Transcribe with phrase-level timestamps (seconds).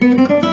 [0.00, 0.49] cómo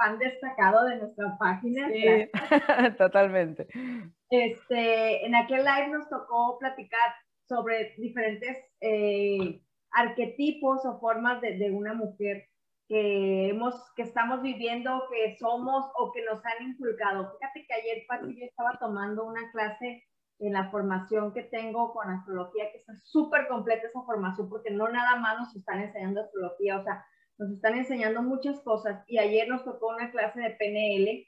[0.00, 1.88] fan destacado de nuestra página.
[1.88, 2.30] Sí,
[2.98, 3.66] totalmente.
[4.30, 7.14] Este, en aquel live nos tocó platicar
[7.48, 9.60] sobre diferentes eh,
[9.92, 12.46] arquetipos o formas de, de, una mujer
[12.88, 17.32] que, hemos, que estamos viviendo, que somos o que nos han inculcado.
[17.32, 20.04] Fíjate que ayer, Pati, yo estaba tomando una clase
[20.38, 24.88] en la formación que tengo con astrología, que está súper completa esa formación, porque no
[24.88, 27.04] nada más nos están enseñando astrología, o sea,
[27.40, 29.02] nos están enseñando muchas cosas.
[29.08, 31.26] Y ayer nos tocó una clase de PNL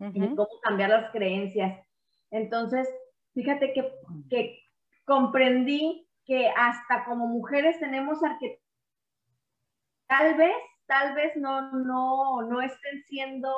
[0.00, 1.86] y cómo cambiar las creencias.
[2.30, 2.88] Entonces,
[3.32, 3.92] fíjate que,
[4.28, 4.58] que
[5.04, 8.64] comprendí que hasta como mujeres tenemos arquetipos,
[10.08, 13.54] tal vez, tal vez no, no, no estén siendo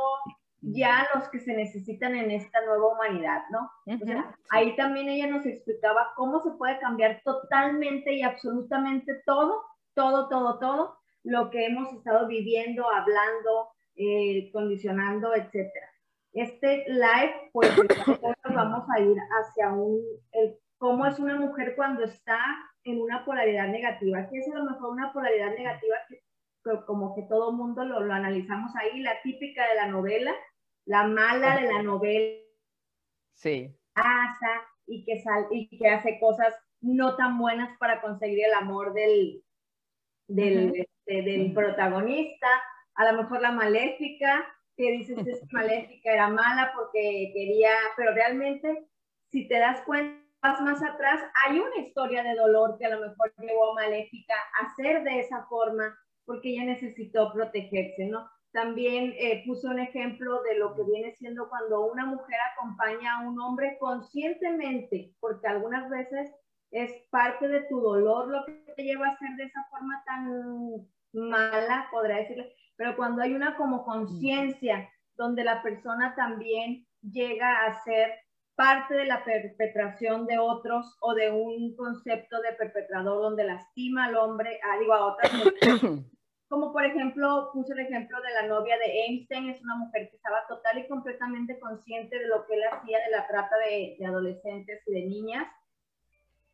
[0.61, 3.71] ya los que se necesitan en esta nueva humanidad, ¿no?
[3.87, 9.63] o sea, ahí también ella nos explicaba cómo se puede cambiar totalmente y absolutamente todo,
[9.95, 10.96] todo, todo, todo
[11.27, 15.91] lo que hemos estado viviendo, hablando, eh, condicionando, etcétera.
[16.33, 17.71] Este live, pues,
[18.55, 20.01] vamos a ir hacia un,
[20.33, 22.39] el, cómo es una mujer cuando está
[22.85, 24.29] en una polaridad negativa.
[24.31, 26.23] ¿Qué es a lo mejor una polaridad negativa que
[26.87, 30.33] como que todo mundo lo, lo, analizamos ahí, la típica de la novela,
[30.85, 32.41] la mala de la novela.
[33.35, 33.77] Sí.
[33.93, 38.95] Pasa y que, sal, y que hace cosas no tan buenas para conseguir el amor
[38.95, 39.45] del,
[40.29, 42.49] del, este, del protagonista.
[42.95, 44.47] A lo mejor la maléfica,
[44.77, 48.89] que dices que es maléfica era mala porque quería, pero realmente,
[49.31, 50.25] si te das cuenta,
[50.63, 54.73] más atrás, hay una historia de dolor que a lo mejor llevó a Maléfica a
[54.77, 58.31] ser de esa forma porque ella necesitó protegerse, ¿no?
[58.53, 63.29] También eh, puse un ejemplo de lo que viene siendo cuando una mujer acompaña a
[63.29, 66.33] un hombre conscientemente, porque algunas veces
[66.71, 70.87] es parte de tu dolor lo que te lleva a ser de esa forma tan
[71.13, 77.83] mala, podría decirle, pero cuando hay una como conciencia donde la persona también llega a
[77.85, 78.13] ser
[78.55, 84.17] parte de la perpetración de otros o de un concepto de perpetrador donde lastima al
[84.17, 85.31] hombre, ah, digo, a otras
[86.49, 90.17] como por ejemplo, puse el ejemplo de la novia de Einstein, es una mujer que
[90.17, 94.07] estaba total y completamente consciente de lo que él hacía de la trata de, de
[94.07, 95.49] adolescentes y de niñas,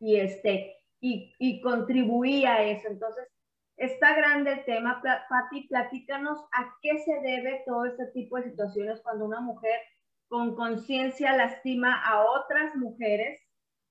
[0.00, 2.88] y, este, y, y, contribuía a eso.
[2.88, 3.28] Entonces,
[3.76, 5.02] está grande el tema.
[5.02, 9.80] Pati, platícanos a qué se debe todo este tipo de situaciones cuando una mujer
[10.28, 13.38] con conciencia lastima a otras mujeres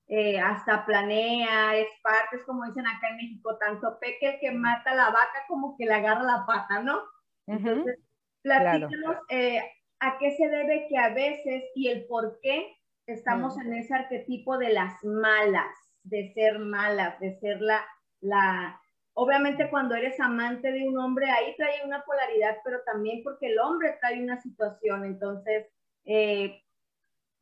[0.08, 4.50] eh, hasta planea, es parte, es como dicen acá en México, tanto peque el que
[4.50, 7.00] mata la vaca como que le agarra la pata, ¿no?
[7.46, 7.98] Entonces,
[8.42, 9.62] platícanos eh,
[10.00, 12.76] a qué se debe que a veces y el por qué
[13.06, 17.82] estamos en ese arquetipo de las malas, de ser malas, de ser la,
[18.20, 18.81] la,
[19.14, 23.58] obviamente cuando eres amante de un hombre, ahí trae una polaridad, pero también porque el
[23.58, 25.66] hombre trae una situación, entonces,
[26.04, 26.62] eh,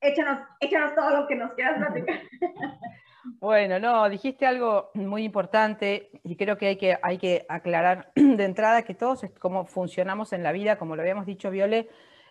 [0.00, 2.20] échanos, échanos todo lo que nos quieras platicar.
[3.38, 8.44] Bueno, no, dijiste algo muy importante y creo que hay que, hay que aclarar de
[8.44, 11.88] entrada que todos como funcionamos en la vida, como lo habíamos dicho Viole,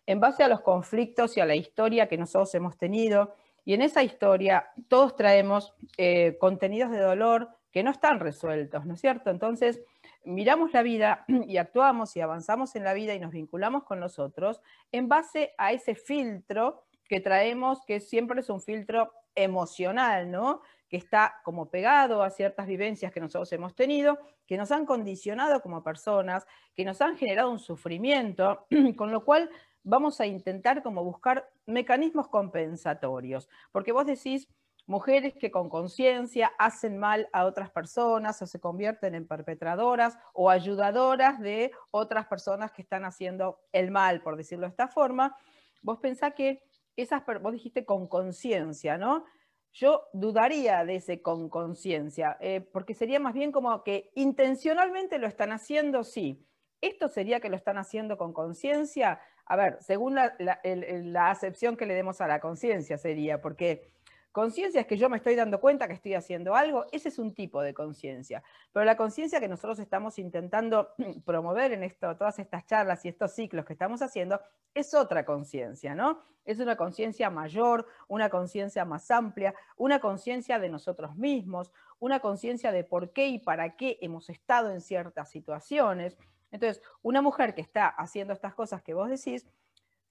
[0.08, 3.36] en base a los conflictos y a la historia que nosotros hemos tenido.
[3.66, 8.94] Y en esa historia todos traemos eh, contenidos de dolor que no están resueltos, ¿no
[8.95, 9.30] es cierto?
[9.30, 9.81] Entonces,
[10.24, 14.19] miramos la vida y actuamos y avanzamos en la vida y nos vinculamos con los
[14.19, 14.62] otros
[14.92, 20.62] en base a ese filtro que traemos, que siempre es un filtro emocional, ¿no?
[20.88, 25.62] Que está como pegado a ciertas vivencias que nosotros hemos tenido, que nos han condicionado
[25.62, 26.45] como personas,
[26.75, 29.50] que nos han generado un sufrimiento, con lo cual
[29.83, 33.50] vamos a intentar como buscar mecanismos compensatorios.
[33.72, 34.48] Porque vos decís,
[34.89, 40.50] mujeres que con conciencia hacen mal a otras personas o se convierten en perpetradoras o
[40.50, 45.38] ayudadoras de otras personas que están haciendo el mal, por decirlo de esta forma.
[45.83, 46.63] Vos pensás que
[46.95, 49.25] esas, vos dijiste con conciencia, ¿no?
[49.74, 55.27] Yo dudaría de ese con conciencia, eh, porque sería más bien como que intencionalmente lo
[55.27, 56.44] están haciendo, sí.
[56.81, 59.21] ¿Esto sería que lo están haciendo con conciencia?
[59.45, 63.94] A ver, según la, la acepción que le demos a la conciencia sería, porque
[64.31, 67.34] Conciencia es que yo me estoy dando cuenta que estoy haciendo algo, ese es un
[67.34, 68.44] tipo de conciencia.
[68.72, 70.94] Pero la conciencia que nosotros estamos intentando
[71.26, 74.40] promover en esto, todas estas charlas y estos ciclos que estamos haciendo,
[74.76, 76.22] es otra conciencia, ¿no?
[76.46, 82.72] Es una conciencia mayor, una conciencia más amplia, una conciencia de nosotros mismos, una conciencia
[82.72, 86.18] de por qué y para qué hemos estado en ciertas situaciones.
[86.52, 89.48] Entonces, una mujer que está haciendo estas cosas que vos decís,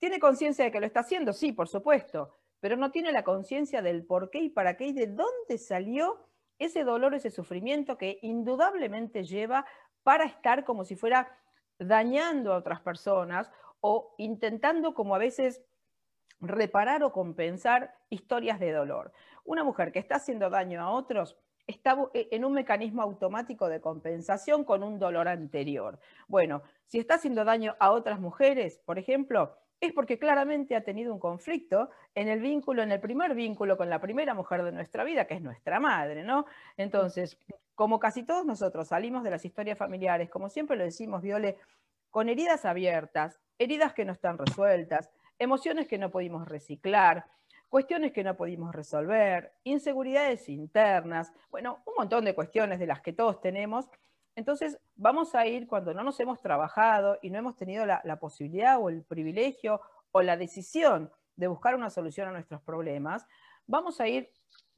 [0.01, 1.33] ¿tiene conciencia de que lo está haciendo?
[1.33, 4.93] Sí, por supuesto pero no tiene la conciencia del por qué y para qué y
[4.93, 6.29] de dónde salió
[6.59, 9.65] ese dolor, ese sufrimiento que indudablemente lleva
[10.03, 11.39] para estar como si fuera
[11.79, 13.51] dañando a otras personas
[13.81, 15.63] o intentando como a veces
[16.41, 19.13] reparar o compensar historias de dolor.
[19.45, 23.81] Una mujer que está haciendo daño a otros está e, en un mecanismo automático de
[23.81, 25.99] compensación con un dolor anterior.
[26.27, 31.13] Bueno, si está haciendo daño a otras mujeres, por ejemplo, es porque claramente ha tenido
[31.13, 35.05] un conflicto en el vínculo, en el primer vínculo con la primera mujer de nuestra
[35.05, 36.47] vida, que es nuestra madre, ¿no?
[36.77, 37.39] Entonces,
[37.75, 41.59] como casi todos nosotros salimos de las historias familiares, como siempre lo decimos, Viole,
[42.11, 47.27] con heridas abiertas, heridas que no están resueltas, emociones que no pudimos reciclar,
[47.69, 53.13] cuestiones que no pudimos resolver, inseguridades internas, bueno, un montón de cuestiones de las que
[53.13, 53.89] todos tenemos
[54.39, 58.81] entonces, vamos a ir cuando no nos hemos trabajado y no hemos tenido la, posibilidad
[58.81, 59.81] o el privilegio
[60.13, 63.27] o la decisión de buscar una solución a nuestros problemas,
[63.67, 64.31] vamos a ir,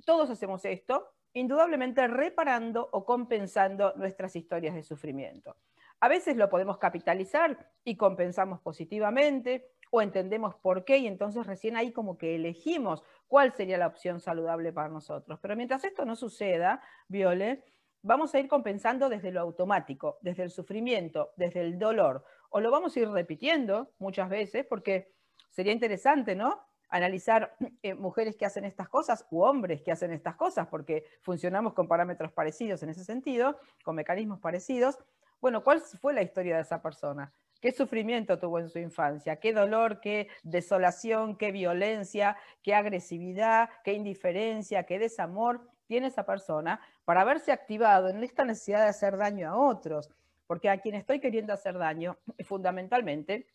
[0.07, 5.55] todos hacemos esto, indudablemente reparando o compensando nuestras historias de sufrimiento.
[6.01, 11.77] A veces lo podemos capitalizar y compensamos positivamente o entendemos por qué y entonces recién
[11.77, 15.39] ahí como que elegimos cuál sería la opción saludable para nosotros.
[15.43, 17.63] Pero mientras esto no suceda, Viole,
[18.03, 22.71] vamos a ir compensando desde lo automático, desde el sufrimiento, desde el dolor, o lo
[22.71, 25.13] vamos a ir repitiendo muchas veces, porque
[25.51, 26.61] sería interesante, ¿no?
[26.89, 31.75] Analizar eh, mujeres que hacen estas cosas u hombres que hacen estas cosas, porque funcionamos
[31.75, 34.99] con parámetros parecidos en ese sentido, con mecanismos parecidos.
[35.41, 37.33] Bueno, ¿cuál fue la historia de esa persona?
[37.61, 39.37] ¿Qué sufrimiento tuvo en su infancia?
[39.37, 46.81] ¿Qué dolor, qué desolación, qué violencia, qué agresividad, qué indiferencia, qué desamor tiene esa persona
[47.05, 50.09] para haberse activado en esta necesidad de hacer daño a otros,
[50.47, 53.49] porque a quien estoy queriendo hacer daño, fundamentalmente,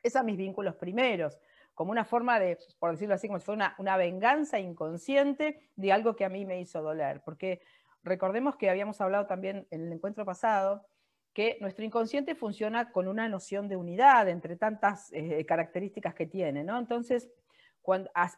[0.00, 1.36] es a mis vínculos primeros,
[1.74, 6.14] como una forma de, por decirlo así, como si fuera una, venganza inconsciente de algo
[6.14, 7.60] que a mí me hizo doler, porque
[8.04, 10.86] recordemos que habíamos hablado también en el encuentro pasado,
[11.32, 16.62] que nuestro inconsciente funciona con una noción de unidad entre tantas eh, características que tiene,
[16.62, 16.78] ¿no?
[16.78, 17.28] Entonces,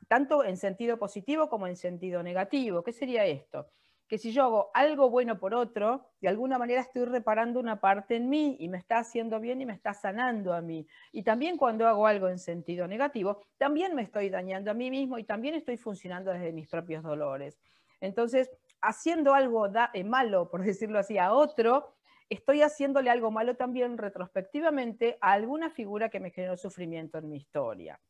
[0.09, 2.83] tanto en sentido positivo como en sentido negativo.
[2.83, 3.69] ¿Qué sería esto?
[4.09, 8.17] Que si yo hago algo bueno por otro, de alguna manera estoy reparando una parte
[8.17, 10.87] en mí y me está haciendo bien y me está sanando a mí.
[11.13, 15.19] Y también cuando hago algo en sentido negativo, también me estoy dañando a mí mismo
[15.19, 17.59] y también estoy funcionando desde mis propios dolores.
[18.01, 18.51] Entonces,
[18.81, 21.95] haciendo algo eh, malo, por decirlo así, a otro,
[22.29, 27.37] estoy haciéndole algo malo también retrospectivamente a alguna figura que me generó sufrimiento en mi
[27.37, 28.01] historia.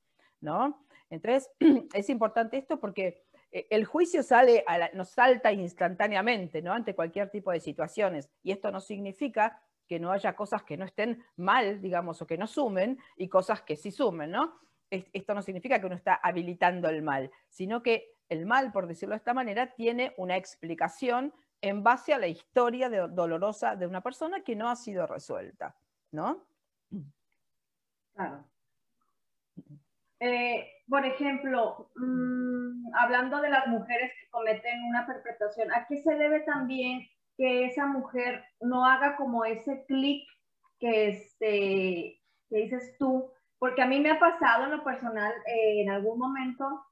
[0.47, 0.87] ¿No?
[1.11, 1.51] Entonces,
[1.93, 6.73] es importante esto porque eh, el juicio sale nos salta instantáneamente, ¿no?
[6.73, 8.31] Ante cualquier tipo de situaciones.
[8.43, 12.39] Y esto no significa que no haya cosas que no estén mal, digamos, o que
[12.39, 14.59] no sumen, y cosas que sí sumen, ¿no?
[14.91, 19.15] Esto no significa que uno está habilitando el mal, sino que el mal, por decirlo
[19.15, 24.43] de esta manera, tiene una explicación en base a la historia dolorosa de una persona
[24.43, 25.77] que no ha sido resuelta,
[26.13, 26.47] ¿no?
[28.15, 28.45] Claro.
[30.21, 36.15] Eh, por ejemplo, mm, hablando de las mujeres que cometen una perpetración, ¿a qué se
[36.15, 37.07] debe también
[37.37, 40.27] que esa mujer no haga como ese clic
[40.79, 43.31] que, este, que dices tú?
[43.59, 46.85] Porque a mí me ha pasado en lo personal, eh, en algún momento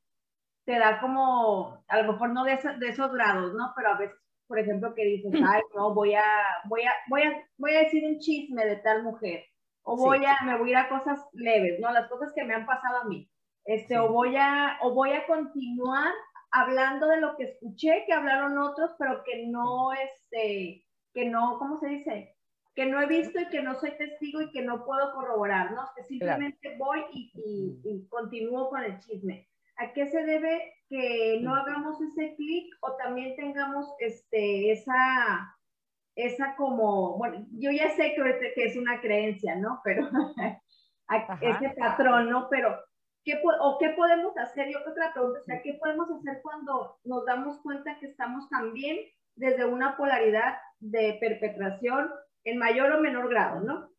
[0.65, 3.73] te da como, a lo mejor no de, de, esos grados, ¿no?
[3.77, 4.17] Pero a veces,
[4.47, 6.25] por ejemplo, que dices, ay, no, voy a,
[6.65, 9.45] voy a, voy a, voy a decir un chisme de tal mujer
[9.85, 11.93] o voy a, me voy a ir a cosas leves, ¿no?
[11.93, 13.31] Las cosas que me han pasado a mí.
[13.65, 16.13] Este, o, voy a, o voy a continuar
[16.51, 21.79] hablando de lo que escuché que hablaron otros, pero que no, este, que no, ¿cómo
[21.79, 22.37] se dice?
[22.75, 25.83] Que no he visto y que no soy testigo y que no puedo corroborar, ¿no?
[25.97, 29.49] Que simplemente voy y, y, y, continúo con el chisme.
[29.77, 35.54] ¿A qué se debe que no hagamos ese clic o también tengamos este, esa,
[36.17, 39.81] esa como, bueno, yo ya sé que, que es una creencia, ¿no?
[39.85, 40.09] Pero
[41.41, 42.49] ese patrón, ¿no?
[42.49, 42.79] Pero,
[43.25, 44.69] ¿qué, o qué podemos hacer?
[44.71, 48.99] Yo otra pregunta, o sea, ¿qué podemos hacer cuando nos damos cuenta que estamos también
[49.37, 52.11] desde una polaridad de perpetración
[52.45, 53.91] en mayor o menor grado, ¿no?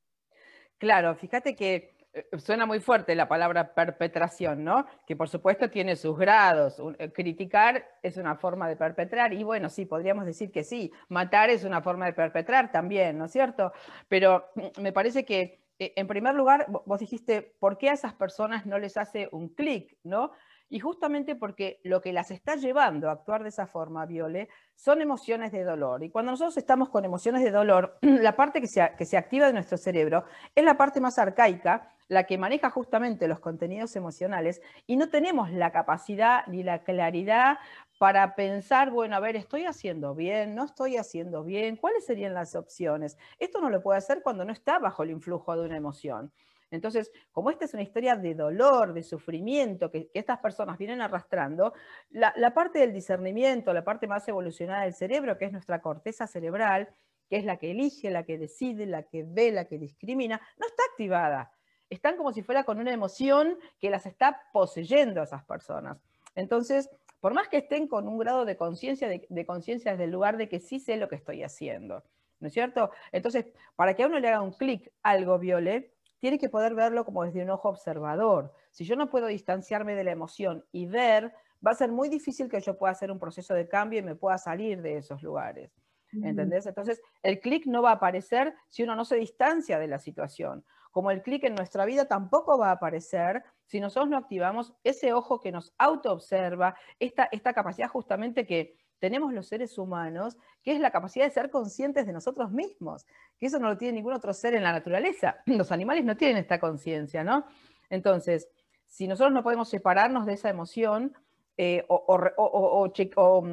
[0.77, 1.94] Claro, fíjate que
[2.38, 4.86] suena muy fuerte la palabra perpetración, ¿no?
[5.05, 6.81] Que por supuesto tiene sus grados.
[6.98, 10.91] Eh, criticar es una forma de perpetrar y bueno, sí, podríamos decir que sí.
[11.10, 13.72] Matar es una forma de perpetrar también, ¿no es cierto?
[14.07, 14.45] Pero
[14.81, 18.79] me parece que, eh, en primer lugar, vos dijiste, ¿por qué a esas personas no
[18.79, 20.31] les hace un clic, ¿no?
[20.67, 25.01] Y justamente porque lo que las está llevando a actuar de esa forma, Viole, son
[25.01, 26.03] emociones de dolor.
[26.03, 29.48] Y cuando nosotros estamos con emociones de dolor, la parte que se, que se activa
[29.48, 30.24] de nuestro cerebro
[30.55, 35.51] es la parte más arcaica, la que maneja justamente los contenidos emocionales, y no tenemos
[35.51, 37.57] la capacidad ni la claridad
[37.97, 40.55] para pensar, bueno, a ver, ¿estoy haciendo bien?
[40.55, 41.77] ¿No estoy haciendo bien?
[41.77, 43.17] ¿Cuáles serían las opciones?
[43.39, 46.31] Esto no lo puede hacer cuando no está bajo el influjo de una emoción.
[46.71, 51.74] Entonces, como esta es una historia de dolor, de sufrimiento que, estas personas vienen arrastrando,
[52.09, 56.89] la, parte del discernimiento, la parte más evolucionada del cerebro, que es nuestra corteza cerebral,
[57.29, 60.67] que es la que elige, la que decide, la que ve, la que discrimina, no
[60.67, 61.54] está activada.
[61.89, 65.97] Están como si fuera con una emoción que las está poseyendo a esas personas.
[66.35, 66.89] Entonces,
[67.19, 70.37] por más que estén con un grado de conciencia, de, de conciencia desde el lugar
[70.37, 72.03] de que sí sé lo que estoy haciendo,
[72.39, 72.91] ¿no es cierto?
[73.11, 77.05] Entonces, para que a uno le haga un clic algo viole, tiene que poder verlo
[77.05, 78.53] como desde un ojo observador.
[78.71, 81.33] Si yo no puedo distanciarme de la emoción y ver,
[81.65, 84.15] va a ser muy difícil que yo pueda hacer un proceso de cambio y me
[84.15, 85.71] pueda salir de esos lugares.
[86.11, 86.65] ¿Entendés?
[86.65, 90.63] Entonces, el clic no va a aparecer si uno no se distancia de la situación.
[90.95, 95.11] Como el clic en nuestra vida tampoco va a aparecer si nosotros no activamos ese
[95.11, 100.79] ojo que nos autoobserva, esta, esta capacidad justamente que, tenemos los seres humanos, que es
[100.79, 103.05] la capacidad de ser conscientes de nosotros mismos,
[103.37, 105.37] que eso no lo tiene ningún otro ser en la naturaleza.
[105.45, 107.45] Los animales no tienen esta conciencia, ¿no?
[107.89, 108.47] Entonces,
[108.85, 111.13] si nosotros no podemos separarnos de esa emoción
[111.57, 112.91] eh, o,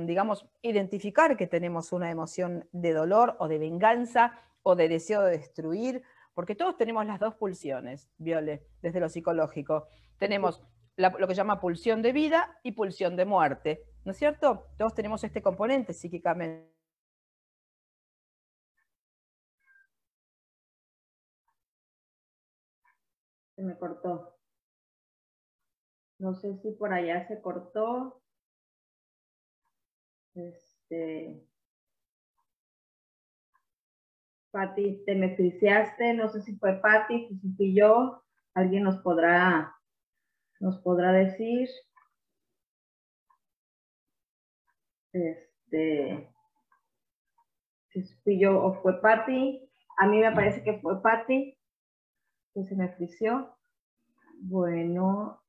[0.07, 5.39] digamos, identificar que tenemos una emoción de dolor o de venganza o de deseo de
[5.39, 6.03] destruir,
[6.35, 9.87] porque todos tenemos las dos pulsiones, Viole, desde lo psicológico.
[10.19, 10.63] Tenemos
[10.97, 13.85] lo que llama pulsión de vida y pulsión de muerte.
[14.05, 14.67] ¿No es cierto?
[14.79, 16.73] Todos tenemos este componente psíquicamente.
[23.57, 24.39] Se me cortó.
[26.19, 28.23] No sé si por allá se cortó.
[30.35, 31.52] Este.
[34.53, 35.35] Pati, te me
[36.15, 38.23] no sé si fue Pati, si fui yo,
[38.55, 39.75] alguien nos podrá,
[40.61, 41.69] nos podrá decir.
[45.13, 46.33] Este,
[47.89, 49.69] si fui yo o fue Patty.
[49.99, 51.57] A mí me parece que fue Patty
[52.55, 53.57] que se me frició.
[54.41, 55.43] Bueno,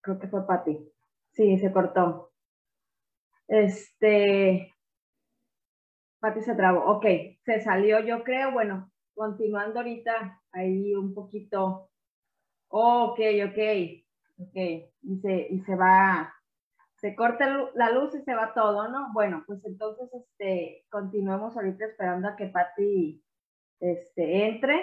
[0.00, 0.92] creo que fue Patty.
[1.32, 2.32] Sí, se cortó.
[3.48, 4.74] Este,
[6.20, 6.84] Patty se trabó.
[6.96, 7.06] Ok,
[7.44, 8.52] se salió, yo creo.
[8.52, 11.90] Bueno, continuando ahorita ahí un poquito.
[12.68, 13.58] ok, ok,
[14.38, 14.56] ok.
[15.02, 16.32] Y se, y se va
[16.96, 19.12] se corta la luz y se va todo, ¿no?
[19.12, 23.22] Bueno, pues entonces este, continuemos ahorita esperando a que Patti
[23.80, 24.80] este, entre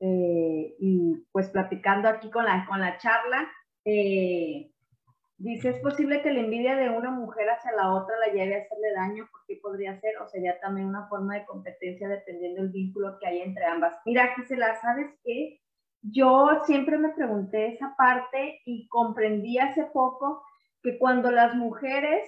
[0.00, 3.48] eh, y pues platicando aquí con la, con la charla.
[3.84, 4.69] Eh,
[5.40, 8.62] dice, ¿es posible que la envidia de una mujer hacia la otra la lleve a
[8.62, 9.28] hacerle daño?
[9.30, 10.18] ¿Por qué podría ser?
[10.18, 13.96] ¿O sería también una forma de competencia dependiendo del vínculo que hay entre ambas?
[14.04, 15.60] Mira, la ¿sabes qué?
[16.02, 20.42] Yo siempre me pregunté esa parte y comprendí hace poco
[20.82, 22.22] que cuando las mujeres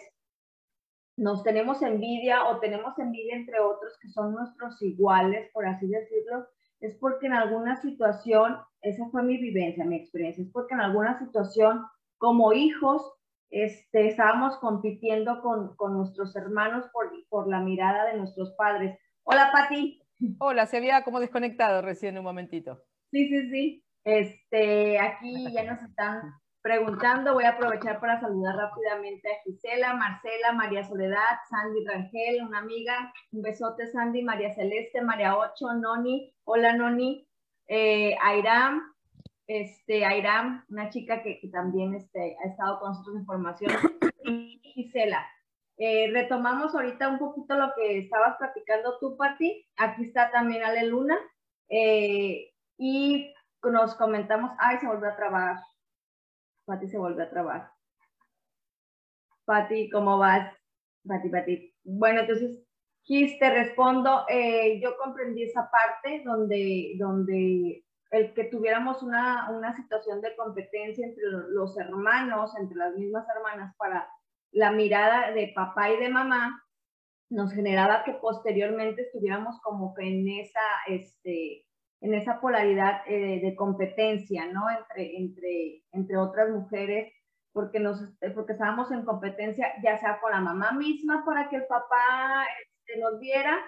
[1.16, 6.46] nos tenemos envidia o tenemos envidia entre otros que son nuestros iguales, por así decirlo,
[6.80, 11.18] es porque en alguna situación, esa fue mi vivencia, mi experiencia, es porque en alguna
[11.18, 11.84] situación
[12.22, 13.02] como hijos
[13.50, 18.96] este, estábamos compitiendo con, con nuestros hermanos por, por la mirada de nuestros padres.
[19.24, 20.00] Hola, Pati.
[20.38, 22.80] Hola, se había como desconectado recién un momentito.
[23.10, 23.84] Sí, sí, sí.
[24.04, 27.34] Este, aquí ya nos están preguntando.
[27.34, 33.12] Voy a aprovechar para saludar rápidamente a Gisela, Marcela, María Soledad, Sandy Rangel, una amiga.
[33.32, 36.32] Un besote, Sandy, María Celeste, María Ocho, Noni.
[36.44, 37.26] Hola, Noni.
[37.66, 38.91] Eh, Airam,
[39.46, 43.72] este, Airam, una chica que, también este, ha estado con nosotros en formación.
[44.24, 45.26] Y Gisela.
[45.78, 49.66] Eh, retomamos ahorita un poquito lo que estabas platicando tú, Pati.
[49.76, 51.18] Aquí está también Ale Luna.
[51.68, 53.34] Eh, y
[53.64, 55.56] nos comentamos, ay, se volvió a trabajar
[56.64, 57.70] Pati se vuelve a trabar.
[59.44, 60.54] Pati, ¿cómo vas?
[61.06, 61.74] Pati, Pati.
[61.84, 62.64] Bueno, entonces,
[63.02, 64.24] Gis, te respondo.
[64.28, 71.04] Eh, yo comprendí esa parte donde, donde el que tuviéramos una, una situación de competencia
[71.06, 74.06] entre los hermanos, entre las mismas hermanas, para
[74.52, 76.62] la mirada de papá y de mamá,
[77.30, 81.64] nos generaba que posteriormente estuviéramos como que en esa, este,
[82.02, 84.68] en esa polaridad eh, de competencia, ¿no?
[84.68, 87.10] Entre, entre, entre otras mujeres,
[87.54, 87.98] porque, nos,
[88.34, 93.00] porque estábamos en competencia ya sea con la mamá misma para que el papá este,
[93.00, 93.58] nos viera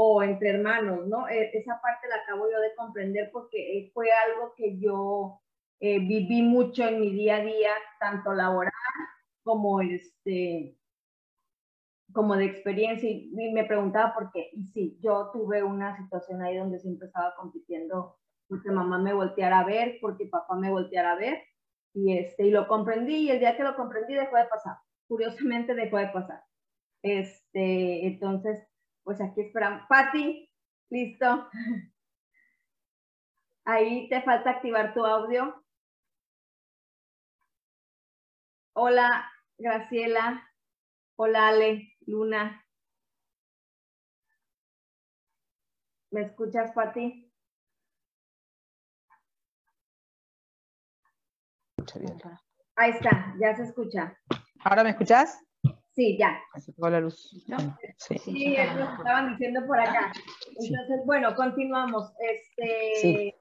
[0.00, 1.28] o entre hermanos, ¿no?
[1.28, 5.40] E, esa parte la acabo yo de comprender porque fue algo que yo
[5.80, 8.72] eh, viví mucho en mi día a día, tanto laboral
[9.42, 10.76] como este
[12.12, 14.50] como de experiencia y, me preguntaba por qué.
[14.52, 19.60] Y sí, yo tuve una situación ahí donde siempre estaba compitiendo porque mamá me volteara
[19.60, 21.42] a ver, porque papá me volteara a ver
[21.92, 24.76] y, este, y lo comprendí y el día que lo comprendí dejó de pasar.
[25.08, 26.44] Curiosamente dejó de pasar.
[27.02, 28.67] Este, entonces,
[29.08, 29.86] pues aquí esperamos.
[29.88, 30.46] Patti,
[30.90, 31.48] listo.
[33.64, 35.64] Ahí te falta activar tu audio.
[38.74, 40.46] Hola, Graciela.
[41.16, 42.62] Hola, Ale, Luna.
[46.10, 47.32] ¿Me escuchas, Pati?
[52.76, 54.18] Ahí está, ya se escucha.
[54.64, 55.47] ¿Ahora me escuchas?
[55.98, 56.40] Sí, ya.
[56.54, 57.28] Se la luz.
[57.96, 60.12] Sí, sí eso estaban diciendo por acá.
[60.46, 62.12] Entonces, bueno, continuamos.
[62.20, 63.34] Este,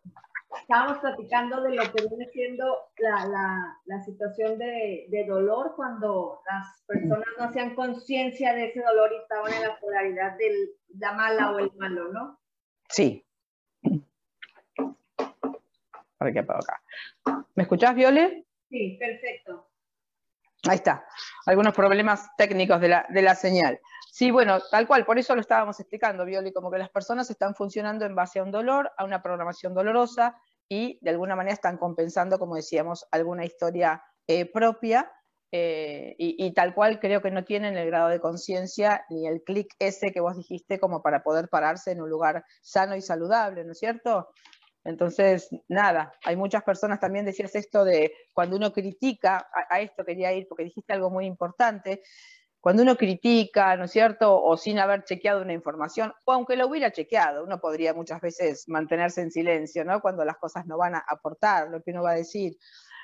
[0.59, 2.65] estábamos platicando de lo que viene siendo
[2.97, 9.11] la, la, situación de, de, dolor cuando las personas no hacían conciencia de ese dolor
[9.13, 10.51] y estaban en la polaridad de
[10.97, 12.39] la mala o el malo, ¿no?
[12.89, 13.23] Sí.
[16.17, 16.81] Para que acá.
[17.53, 18.47] ¿Me escuchás, Viole?
[18.67, 19.66] Sí, perfecto.
[20.67, 21.05] Ahí está.
[21.45, 23.79] Algunos problemas técnicos de la, señal.
[24.11, 27.55] Sí, bueno, tal cual, por eso lo estábamos explicando, Violi, como que las personas están
[27.55, 30.35] funcionando en base a un dolor, a una programación dolorosa
[30.67, 35.11] y de alguna manera están compensando, como decíamos, alguna historia eh, propia
[35.51, 39.73] eh, y, tal cual creo que no tienen el grado de conciencia ni el clic
[39.79, 43.71] ese que vos dijiste como para poder pararse en un lugar sano y saludable, ¿no
[43.71, 44.27] es cierto?
[44.87, 50.31] Entonces, nada, hay muchas personas también decías esto de cuando uno critica, a esto quería
[50.31, 52.01] ir porque dijiste algo muy importante,
[52.61, 54.41] cuando uno critica, ¿no es cierto?
[54.41, 58.63] O sin haber chequeado una información, o aunque lo hubiera chequeado, uno podría muchas veces
[58.67, 60.01] mantenerse en silencio, ¿no?
[60.01, 62.57] Cuando las cosas no van a aportar lo que uno va a decir.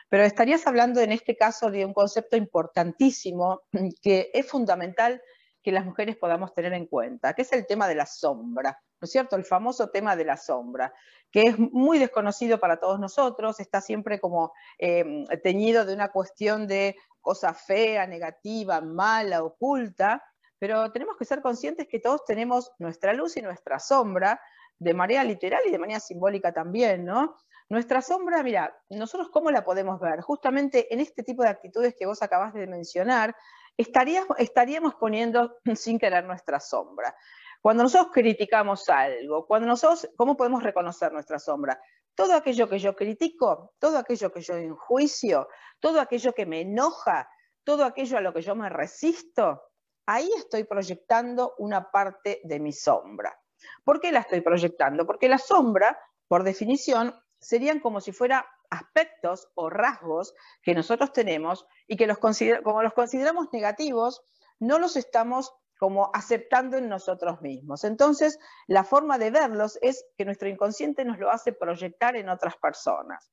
[0.08, 3.62] Pero estarías hablando en este caso de un concepto importantísimo
[4.02, 5.22] que es fundamental
[5.64, 9.06] que las mujeres podamos tener en cuenta, que es el tema de la sombra, ¿no
[9.06, 9.36] es cierto?
[9.36, 10.94] El famoso tema de la sombra,
[11.32, 16.68] que es muy desconocido para todos nosotros, está siempre como eh, teñido de una cuestión
[16.68, 20.22] de cosa fea, negativa, mala, oculta,
[20.60, 24.40] pero tenemos que ser conscientes que todos tenemos nuestra luz y nuestra sombra,
[24.78, 27.38] de manera literal y de manera simbólica también, ¿no?
[27.70, 30.22] Nuestra sombra, mira, nosotros cómo la podemos ver?
[30.22, 33.36] Justamente en este tipo de actitudes que vos acabas de mencionar,
[33.78, 37.16] estaríamos, poniendo sin querer nuestra sombra.
[37.62, 41.80] Cuando nosotros criticamos algo, cuando nosotros, ¿cómo podemos reconocer nuestra sombra?
[42.16, 45.48] todo aquello que yo critico, todo aquello que yo enjuicio,
[45.80, 47.30] todo aquello que me enoja,
[47.64, 49.62] todo aquello a lo que yo me resisto,
[50.06, 53.38] ahí estoy proyectando una parte de mi sombra.
[53.84, 55.06] ¿Por qué la estoy proyectando?
[55.06, 61.68] Porque la sombra, por definición, serían como si fuera aspectos o rasgos que nosotros tenemos
[61.88, 64.24] y que los como los consideramos negativos,
[64.60, 67.84] no los estamos como aceptando en nosotros mismos.
[67.84, 72.56] Entonces, la forma de verlos es que nuestro inconsciente nos lo hace proyectar en otras
[72.58, 73.32] personas.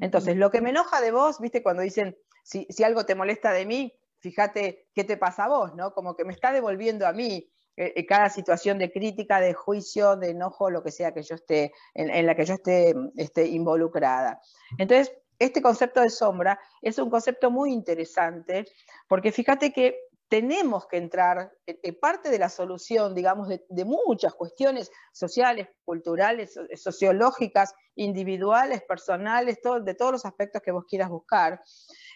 [0.00, 3.66] Entonces, lo que me enoja de vos, viste, cuando dicen, si, algo te molesta de
[3.66, 5.94] mí, fíjate qué te pasa a vos, ¿no?
[5.94, 10.16] Como que me está devolviendo a mí eh, eh, cada situación de crítica, de juicio,
[10.16, 14.40] de enojo, lo que sea que yo esté, en, la que yo esté, esté involucrada.
[14.78, 18.66] Entonces, este concepto de sombra es un concepto muy interesante,
[19.08, 24.34] porque fíjate que tenemos que entrar, en eh, parte de la solución, digamos, de, muchas
[24.34, 31.62] cuestiones sociales, culturales, sociológicas, individuales, personales, de todos los aspectos que vos quieras buscar,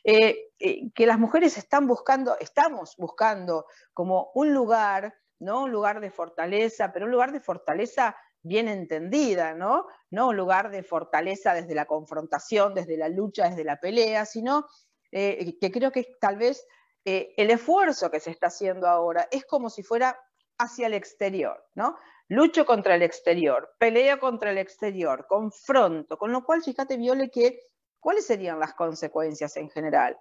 [0.03, 5.65] eh, eh, que las mujeres están buscando, estamos buscando como un lugar, ¿no?
[5.65, 9.87] Un lugar de fortaleza, pero un lugar de fortaleza bien entendida, ¿no?
[10.11, 14.67] No un lugar de fortaleza desde la confrontación, desde la lucha, desde la pelea, sino
[15.11, 16.65] que creo que tal vez
[17.05, 20.19] eh, el esfuerzo que se está haciendo ahora es como si fuera
[20.59, 21.97] hacia el exterior, ¿no?
[22.29, 27.59] Lucho contra el exterior, peleo contra el exterior, confronto, con lo cual fíjate, Viole, que
[27.99, 30.19] ¿cuáles serían las consecuencias en general?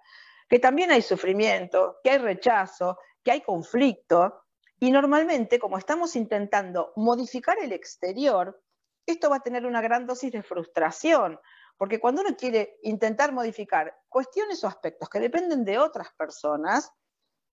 [0.48, 4.42] Que también hay sufrimiento, que hay rechazo, que hay conflicto,
[4.80, 8.62] y normalmente, como estamos intentando modificar el exterior,
[9.04, 11.38] esto va a tener una gran dosis de frustración,
[11.76, 16.90] porque cuando uno quiere intentar modificar cuestiones o aspectos que dependen de otras personas,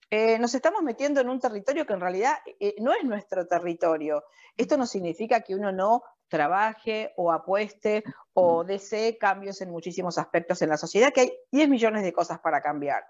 [0.10, 4.24] eh, nos estamos metiendo en un territorio que en realidad eh, no es nuestro territorio.
[4.56, 10.62] Esto no significa que uno no trabaje o apueste o desee cambios en muchísimos aspectos
[10.62, 13.04] en la sociedad, que hay 10 millones de cosas para cambiar.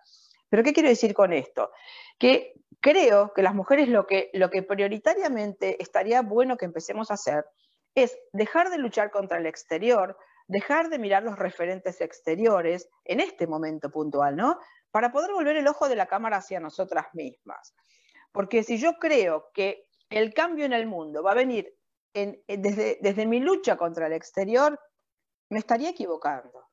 [0.49, 1.71] Pero ¿qué quiero decir con esto?
[2.17, 7.15] Que creo que las mujeres lo que, lo que prioritariamente estaría bueno que empecemos a
[7.15, 7.45] hacer
[7.95, 13.47] es dejar de luchar contra el exterior, dejar de mirar los referentes exteriores en este
[13.47, 14.59] momento puntual, ¿no?
[14.91, 17.73] Para poder volver el ojo de la cámara hacia nosotras mismas.
[18.31, 21.75] Porque si yo creo que el cambio en el mundo va a venir
[22.13, 24.79] desde, desde, mi lucha contra el exterior,
[25.49, 26.66] me estaría equivocando.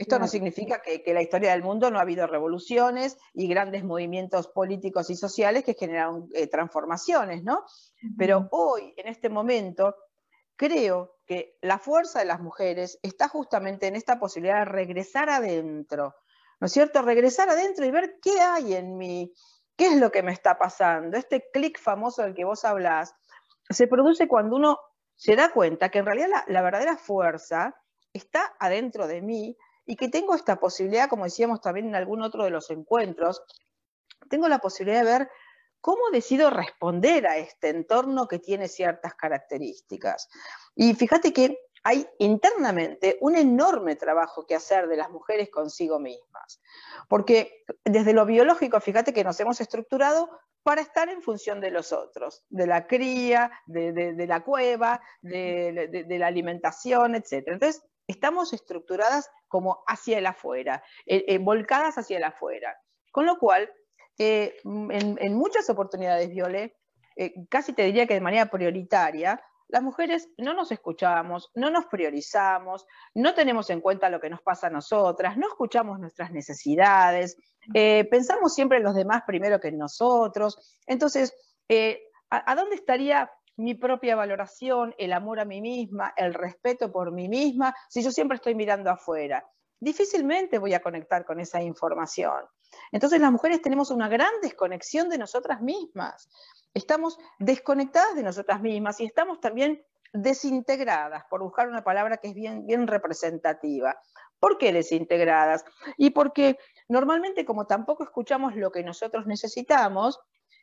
[0.00, 3.84] Esto no significa que, que, la historia del mundo no ha habido revoluciones y grandes
[3.84, 7.66] movimientos políticos y sociales que generaron eh, transformaciones, ¿no?
[8.16, 9.94] Pero hoy, en este momento,
[10.56, 16.14] creo que la fuerza de las mujeres está justamente en esta posibilidad de regresar adentro,
[16.60, 17.02] ¿no es cierto?
[17.02, 19.34] Regresar adentro y ver qué hay en mí,
[19.76, 21.18] qué es lo que me está pasando.
[21.18, 23.14] Este clic famoso del que vos hablás
[23.68, 24.78] se produce cuando uno
[25.14, 27.76] se da cuenta que en realidad la, la verdadera fuerza
[28.14, 29.58] está adentro de mí
[29.90, 33.42] y que tengo esta posibilidad, como decíamos también en algún otro de los encuentros,
[34.28, 35.30] tengo la posibilidad de ver
[35.80, 40.28] ¿Cómo decido responder a este entorno que tiene ciertas características?
[40.74, 46.60] Y fíjate que hay internamente un enorme trabajo que hacer de las mujeres consigo mismas,
[47.08, 50.28] porque desde lo biológico, fíjate que nos hemos estructurado
[50.62, 56.26] para estar en función de los otros, de la cría, de, la cueva, de, la
[56.26, 57.44] alimentación, etc.
[57.46, 62.76] Entonces, estamos estructuradas como hacia el afuera, eh, eh, volcadas hacia el afuera.
[63.10, 63.70] Con lo cual,
[64.18, 66.76] en, muchas oportunidades, Viole,
[67.16, 71.86] eh, casi te diría que de manera prioritaria, las mujeres no nos escuchamos, no nos
[71.86, 77.36] priorizamos, no tenemos en cuenta lo que nos pasa a nosotras, no escuchamos nuestras necesidades,
[77.74, 80.76] eh, pensamos siempre en los demás primero que en nosotros.
[80.86, 81.34] Entonces,
[81.68, 87.12] eh, ¿a, dónde estaría mi propia valoración, el amor a mí misma, el respeto por
[87.12, 89.46] mí misma, si yo siempre estoy mirando afuera?
[89.78, 92.44] Difícilmente voy a conectar con esa información.
[92.92, 96.28] Entonces las mujeres tenemos una gran desconexión de nosotras mismas.
[96.74, 102.34] Estamos desconectadas de nosotras mismas y estamos también desintegradas, por buscar una palabra que es
[102.34, 103.98] bien, bien representativa.
[104.38, 105.64] ¿Por qué desintegradas?
[105.96, 110.18] Y porque normalmente como tampoco escuchamos lo que nosotros necesitamos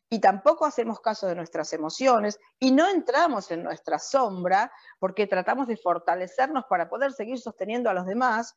[0.09, 5.67] y tampoco hacemos caso de nuestras emociones y no entramos en nuestra sombra porque tratamos
[5.67, 8.55] de fortalecernos para poder seguir sosteniendo a los demás,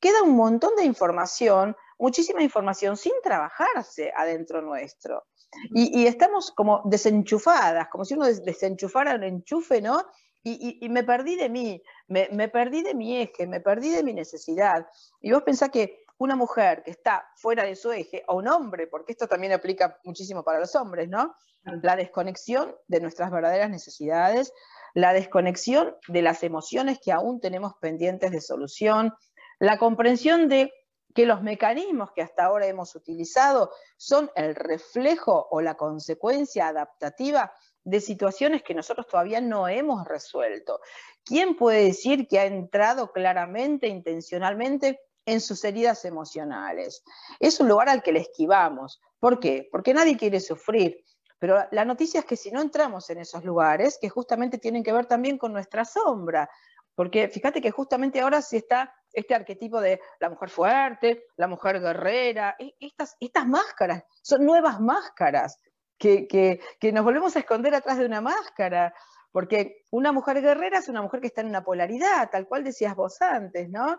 [0.00, 5.26] queda un montón de información, muchísima información sin trabajarse adentro nuestro.
[5.74, 10.02] Y, estamos como desenchufadas, como si uno desenchufara un enchufe, ¿no?
[10.42, 14.12] Y, me perdí de mí, me, me, perdí de mi eje, me perdí de mi
[14.12, 14.86] necesidad.
[15.20, 18.86] Y vos pensás que una mujer que está fuera de su eje, o un hombre,
[18.86, 21.34] porque esto también aplica muchísimo para los hombres, ¿no?
[21.82, 24.52] La desconexión de nuestras verdaderas necesidades,
[24.94, 29.12] la desconexión de las emociones que aún tenemos pendientes de solución,
[29.58, 30.72] la comprensión de
[31.14, 37.52] que los mecanismos que hasta ahora hemos utilizado son el reflejo o la consecuencia adaptativa
[37.84, 40.80] de situaciones que nosotros todavía no hemos resuelto.
[41.24, 47.02] ¿Quién puede decir que ha entrado claramente, intencionalmente, en sus heridas emocionales?
[47.38, 49.00] Es un lugar al que le esquivamos.
[49.18, 49.68] ¿Por qué?
[49.70, 51.04] Porque nadie quiere sufrir.
[51.38, 54.92] Pero la noticia es que si no entramos en esos lugares, que justamente tienen que
[54.92, 56.48] ver también con nuestra sombra,
[56.94, 61.80] porque fíjate que justamente ahora se está este arquetipo de la mujer fuerte, la mujer
[61.80, 65.60] guerrera, e, estas, estas máscaras, son nuevas máscaras,
[65.98, 68.94] que, que, nos volvemos a esconder atrás de una máscara,
[69.32, 72.94] porque una mujer guerrera es una mujer que está en una polaridad, tal cual decías
[72.94, 73.98] vos antes, ¿no?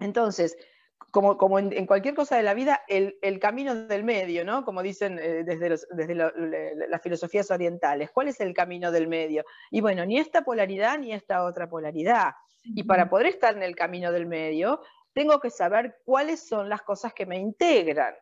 [0.00, 0.56] Entonces,
[1.10, 4.64] como, en, cualquier cosa de la vida, el, camino del medio, ¿no?
[4.64, 8.10] Como dicen eh, desde, desde las filosofías orientales.
[8.10, 9.44] ¿Cuál es el camino del medio?
[9.70, 12.32] Y bueno, ni esta polaridad ni esta otra polaridad.
[12.64, 14.82] Y para poder estar en el camino del medio,
[15.14, 18.14] tengo que saber cuáles son las cosas que me integran.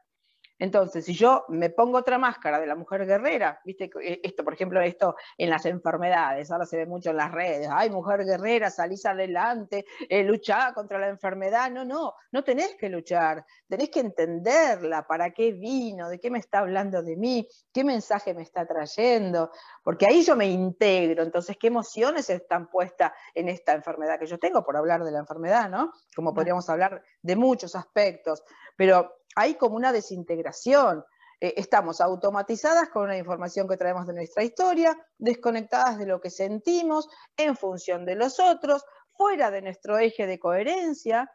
[0.59, 4.55] Entonces, si yo me pongo otra máscara de la mujer guerrera, viste, eh, esto, por
[4.55, 8.71] ejemplo, esto en las enfermedades, ahora se ve mucho en las redes, ay, mujer guerrera,
[8.71, 11.71] salís adelante, eh, luchá contra la enfermedad.
[11.71, 16.39] No, no, no tenés que luchar, tenés que entenderla, para qué vino, de qué me
[16.39, 19.51] está hablando de mí, qué mensaje me está trayendo,
[19.83, 24.39] porque ahí yo me integro, entonces, qué emociones están puestas en esta enfermedad que yo
[24.39, 25.93] tengo, por hablar de la enfermedad, ¿no?
[26.15, 28.43] Como podríamos hablar de muchos aspectos,
[28.77, 31.05] pero hay como una desintegración.
[31.41, 36.31] Eh, estamos automatizadas con la información que traemos de nuestra historia, desconectadas de lo que
[36.31, 41.31] sentimos, en función de los otros, fuera de nuestro eje de coherencia,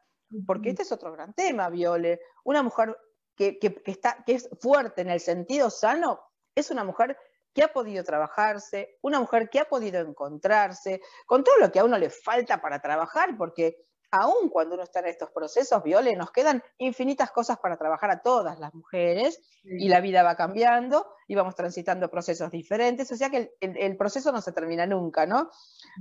[0.45, 2.19] porque este es otro gran tema, Viole.
[2.43, 2.97] Una mujer
[3.35, 6.19] que, está, que es fuerte en el sentido sano
[6.55, 7.17] es una mujer
[7.53, 11.83] que ha podido trabajarse, una mujer que ha podido encontrarse, con todo lo que a
[11.83, 16.31] uno le falta para trabajar, porque aún cuando uno está en estos procesos, Viole, nos
[16.31, 21.35] quedan infinitas cosas para trabajar a todas las mujeres y la vida va cambiando y
[21.35, 25.49] vamos transitando procesos diferentes, o sea que el, proceso no se termina nunca, ¿no?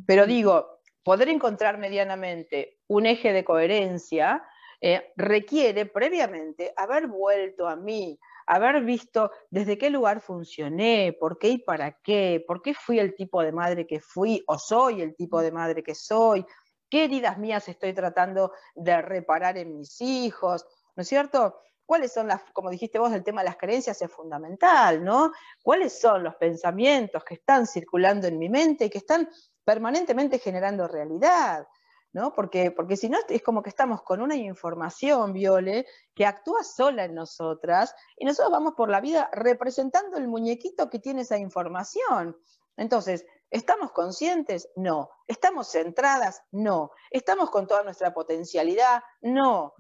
[0.06, 4.42] Pero digo, poder encontrar medianamente un eje de coherencia
[4.80, 11.50] eh, requiere previamente haber vuelto a mí, haber visto desde qué lugar funcioné, por qué
[11.50, 15.14] y para qué, por qué fui el tipo de madre que fui o soy el
[15.14, 16.44] tipo de madre que soy,
[16.90, 21.60] qué heridas mías estoy tratando de reparar en mis hijos, ¿no es cierto?
[21.86, 25.32] ¿Cuáles son las, como dijiste vos, el tema de las creencias es fundamental, ¿no?
[25.62, 29.28] ¿Cuáles son los pensamientos que están circulando en mi mente y que están
[29.64, 31.66] permanentemente generando realidad?
[32.12, 32.32] ¿no?
[32.32, 37.04] Porque, porque si no, es como que estamos con una información, Viole, que actúa sola
[37.04, 42.36] en nosotras y nosotros vamos por la vida representando el muñequito que tiene esa información.
[42.76, 44.68] Entonces, ¿Estamos conscientes?
[44.76, 45.10] No.
[45.26, 46.42] ¿Estamos centradas?
[46.52, 46.92] No.
[47.10, 49.02] ¿Estamos con toda nuestra potencialidad?
[49.20, 49.74] No.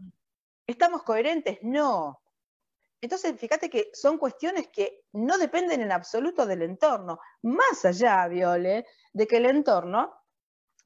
[0.66, 1.58] ¿Estamos coherentes?
[1.62, 2.20] No.
[3.00, 7.20] Entonces, fíjate que son cuestiones que no dependen en absoluto del entorno.
[7.42, 10.14] Más allá, Viole, de que el entorno,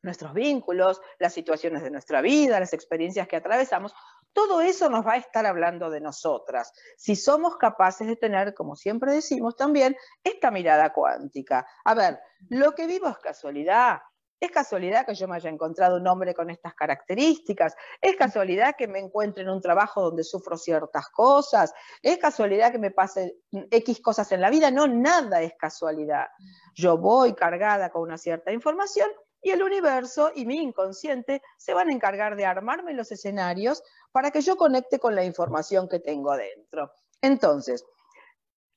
[0.03, 3.95] nuestros vínculos, las situaciones de nuestra vida, las experiencias que atravesamos,
[4.35, 6.73] todo eso nos va a estar hablando de nosotras.
[6.99, 11.67] Si somos capaces de tener, como siempre decimos también, esta mirada cuántica.
[11.85, 12.21] A ver,
[12.51, 14.01] lo que vivo es casualidad.
[14.41, 17.75] Es casualidad que yo me haya encontrado un hombre con estas características.
[18.01, 21.73] Es casualidad que me encuentre en un trabajo donde sufro ciertas cosas.
[22.03, 23.37] Es casualidad que me pase
[23.71, 24.71] X cosas en la vida.
[24.71, 26.27] No, nada es casualidad.
[26.75, 29.09] Yo voy cargada con una cierta información
[29.45, 33.83] y el universo y mi inconsciente se van a encargar de armarme los escenarios
[34.15, 36.93] para que yo conecte con la información que tengo adentro.
[37.21, 37.85] Entonces,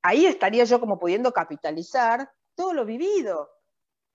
[0.01, 3.47] ahí estaría yo como pudiendo capitalizar todo lo vivido.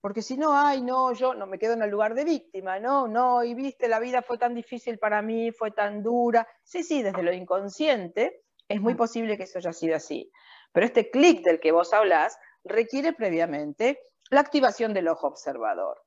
[0.00, 3.06] Porque si no, ay, no, yo no me quedo en el lugar de víctima, no,
[3.06, 6.44] no, y viste, la vida fue tan difícil para mí, fue tan dura.
[6.64, 10.28] Sí, sí, desde lo inconsciente es muy posible que eso haya sido así.
[10.72, 16.02] Pero este clic del que vos hablás requiere previamente la activación del ojo observador.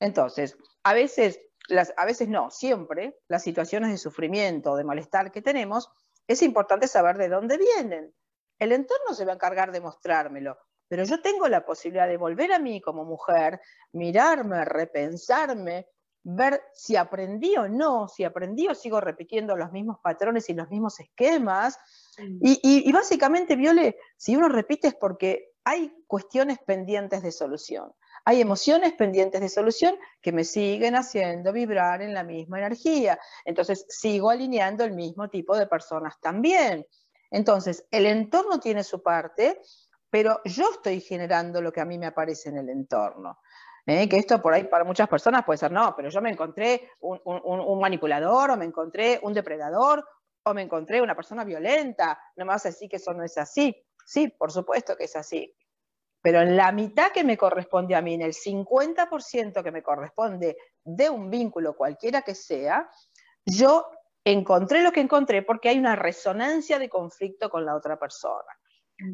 [0.00, 1.40] Entonces, a veces,
[1.96, 5.90] a veces no, siempre, las situaciones de sufrimiento o de malestar que tenemos,
[6.26, 8.14] es importante saber de dónde vienen.
[8.58, 12.52] El entorno se va a encargar de mostrármelo, pero yo tengo la posibilidad de volver
[12.52, 13.60] a mí como mujer,
[13.92, 15.88] mirarme, repensarme,
[16.22, 20.68] ver si aprendí o no, si aprendí o sigo repitiendo los mismos patrones y los
[20.70, 21.78] mismos esquemas.
[22.18, 27.92] Y, y básicamente, Viole, si uno repite es porque hay cuestiones pendientes de solución
[28.28, 33.20] hay emociones pendientes de solución que me siguen haciendo vibrar en la misma energía.
[33.44, 36.84] Entonces, sigo alineando el mismo tipo de personas también.
[37.30, 39.62] Entonces, el entorno tiene su parte,
[40.10, 43.38] pero yo estoy generando lo que a mí me aparece en el entorno.
[43.86, 44.08] ¿eh?
[44.08, 47.20] Que esto por ahí para muchas personas puede ser, no, pero yo me encontré un,
[47.24, 50.04] un manipulador o me encontré un depredador
[50.42, 52.20] o me encontré una persona violenta.
[52.34, 53.86] No me vas a decir que eso no es así.
[54.04, 55.54] Sí, por supuesto que es así
[56.26, 60.56] pero en la mitad que me corresponde a mí, en el 50% que me corresponde
[60.82, 62.90] de un vínculo cualquiera que sea,
[63.44, 63.86] yo
[64.24, 68.58] encontré lo que encontré porque hay una resonancia de conflicto con la otra persona.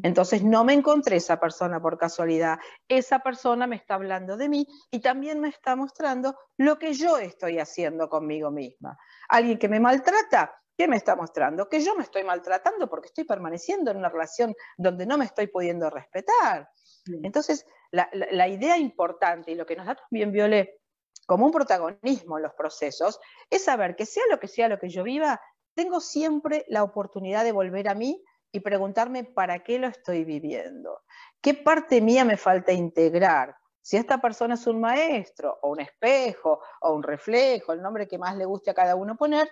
[0.01, 4.67] Entonces no me encontré esa persona por casualidad, esa persona me está hablando de mí
[4.89, 8.97] y también me está mostrando lo que yo estoy haciendo conmigo misma.
[9.29, 11.69] Alguien que me maltrata, ¿qué me está mostrando?
[11.69, 15.45] Que yo me estoy maltratando porque estoy permaneciendo en una relación donde no me estoy
[15.45, 16.67] pudiendo respetar.
[17.05, 20.79] Entonces, la, idea importante y lo que nos da también Viole
[21.25, 24.89] como un protagonismo en los procesos es saber que sea lo que sea lo que
[24.89, 25.39] yo viva,
[25.75, 31.01] tengo siempre la oportunidad de volver a mí y preguntarme para qué lo estoy viviendo.
[31.41, 33.55] ¿Qué parte mía me falta integrar?
[33.81, 38.17] Si esta persona es un maestro o un espejo o un reflejo, el nombre que
[38.17, 39.49] más le guste a cada uno poner,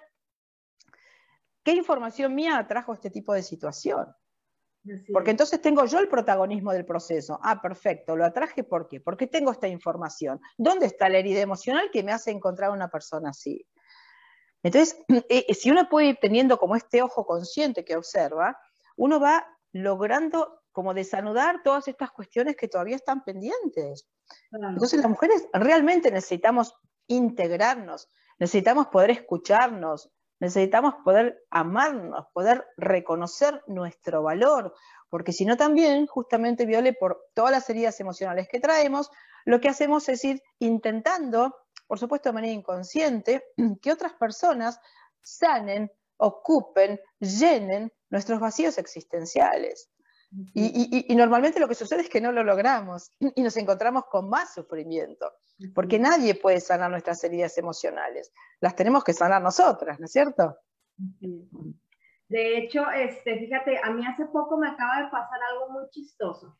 [1.63, 4.15] ¿qué información mía trajo este tipo de situación?
[5.13, 7.39] Porque entonces tengo yo el protagonismo del proceso.
[7.43, 8.99] Ah, perfecto, lo atraje ¿por qué?
[8.99, 10.39] Porque tengo esta información.
[10.57, 13.65] ¿Dónde está la herida emocional que me hace encontrar a una persona así?
[14.63, 14.97] Entonces,
[15.29, 18.57] eh, si uno puede ir teniendo como este ojo consciente que observa,
[18.95, 24.07] uno va logrando como desanudar todas estas cuestiones que todavía están pendientes.
[24.51, 26.73] Entonces las mujeres realmente necesitamos
[27.07, 30.09] integrarnos, necesitamos poder escucharnos,
[30.41, 34.73] necesitamos poder amarnos, poder reconocer nuestro valor,
[35.07, 39.11] porque si no también, justamente, Viole, por todas las heridas emocionales que traemos,
[39.45, 43.45] lo que hacemos es ir intentando, por supuesto de manera inconsciente,
[43.81, 44.79] que otras personas
[45.21, 49.89] sanen, ocupen, llenen nuestros vacíos existenciales.
[50.53, 54.53] Y, normalmente lo que sucede es que no lo logramos y nos encontramos con más
[54.53, 55.31] sufrimiento,
[55.73, 60.57] porque nadie puede sanar nuestras heridas emocionales, las tenemos que sanar nosotras, ¿no es cierto?
[62.27, 66.57] De hecho, este, fíjate, a mí hace poco me acaba de pasar algo muy chistoso.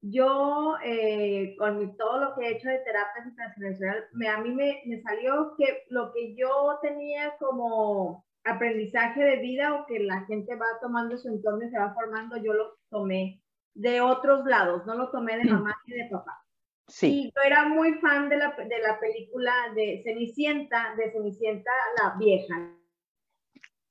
[0.00, 4.82] Yo, eh, con todo lo que he hecho de terapia internacional, me, a mí me,
[4.86, 10.54] me salió que lo que yo tenía como aprendizaje de vida o que la gente
[10.54, 13.42] va tomando su entorno y se va formando, yo lo tomé
[13.74, 15.52] de otros lados, no lo tomé de mm.
[15.52, 16.44] mamá ni de papá.
[16.88, 17.26] Sí.
[17.26, 21.70] Y yo era muy fan de la, de la película de Cenicienta, de Cenicienta
[22.02, 22.74] la vieja.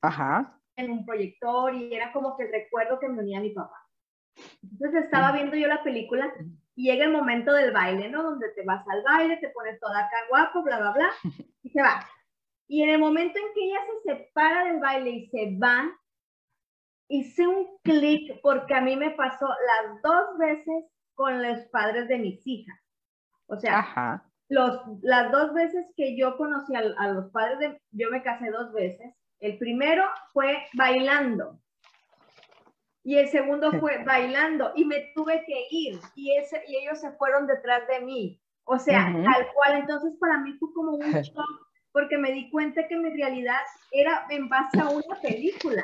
[0.01, 0.59] Ajá.
[0.75, 3.87] En un proyector y era como que el recuerdo que me unía a mi papá.
[4.63, 6.31] Entonces estaba viendo yo la película
[6.75, 8.23] y llega el momento del baile, ¿no?
[8.23, 11.09] Donde te vas al baile, te pones toda acá guapo, bla, bla, bla,
[11.63, 12.07] y se va.
[12.67, 15.89] Y en el momento en que ella se separa del baile y se va,
[17.07, 22.17] hice un clic porque a mí me pasó las dos veces con los padres de
[22.17, 22.77] mis hijas.
[23.47, 28.09] O sea, Los, las dos veces que yo conocí a, a, los padres de, yo
[28.11, 29.13] me casé dos veces.
[29.39, 31.59] El primero fue bailando
[33.07, 37.11] y el segundo fue bailando y me tuve que ir y, ese, y ellos se
[37.13, 38.41] fueron detrás de mí.
[38.65, 39.79] O sea, tal cual.
[39.79, 44.25] Entonces para mí fue como un shock porque me di cuenta que mi realidad era
[44.29, 45.83] en base a una película.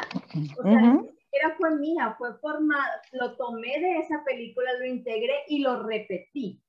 [0.59, 0.99] O sea,
[1.31, 6.61] era fue mía, fue formada, lo tomé de esa película, lo integré y lo repetí.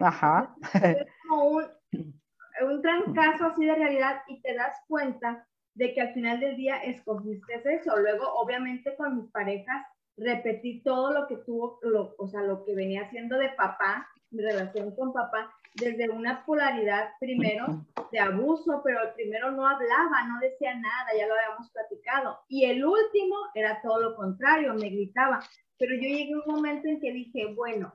[0.00, 0.54] Ajá.
[0.74, 1.64] Es como un,
[2.62, 6.76] un trancazo así de realidad y te das cuenta de que al final del día
[6.78, 7.96] escogiste eso.
[7.96, 9.86] Luego, obviamente, con mis parejas,
[10.16, 14.42] repetí todo lo que tuvo, lo, o sea, lo que venía haciendo de papá, mi
[14.42, 20.40] relación con papá, desde una polaridad primero de abuso, pero el primero no hablaba, no
[20.40, 22.40] decía nada, ya lo habíamos platicado.
[22.48, 25.40] Y el último era todo lo contrario, me gritaba.
[25.78, 27.94] Pero yo llegué a un momento en que dije, bueno,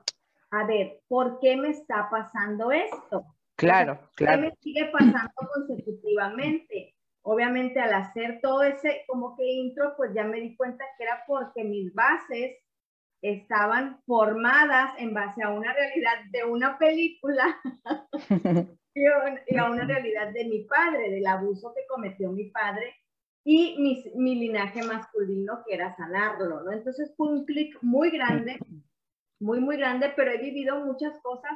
[0.50, 3.26] a ver, ¿por qué me está pasando esto?
[3.56, 4.42] Claro, claro.
[4.42, 6.94] ¿Qué me sigue pasando consecutivamente?
[7.22, 11.24] Obviamente al hacer todo ese como que intro, pues ya me di cuenta que era
[11.26, 12.56] porque mis bases
[13.22, 17.58] estaban formadas en base a una realidad de una película
[18.94, 22.94] y a una realidad de mi padre, del abuso que cometió mi padre
[23.44, 26.72] y mi, mi linaje masculino que era sanarlo, ¿no?
[26.72, 28.58] Entonces fue un clic muy grande,
[29.40, 31.52] muy, muy grande, pero he vivido muchas cosas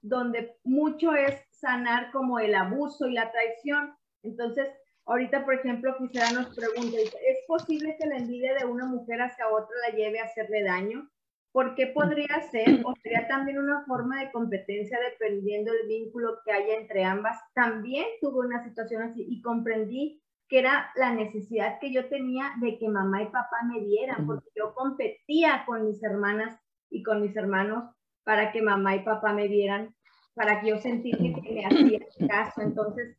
[0.00, 3.94] donde mucho es sanar como el abuso y la traición.
[4.22, 4.68] Entonces,
[5.06, 9.48] ahorita, por ejemplo, quisiera nos pregunta, ¿es posible que la envidia de una mujer hacia
[9.48, 11.10] otra la lleve a hacerle daño?
[11.52, 16.52] ¿Por qué podría ser o sería también una forma de competencia dependiendo del vínculo que
[16.52, 17.38] haya entre ambas?
[17.54, 22.76] También tuve una situación así y comprendí que era la necesidad que yo tenía de
[22.76, 26.60] que mamá y papá me dieran, porque yo competía con mis hermanas
[26.94, 27.84] y con mis hermanos
[28.24, 29.94] para que mamá y papá me dieran,
[30.34, 32.62] para que yo sentía que me hacían caso.
[32.62, 33.18] Entonces,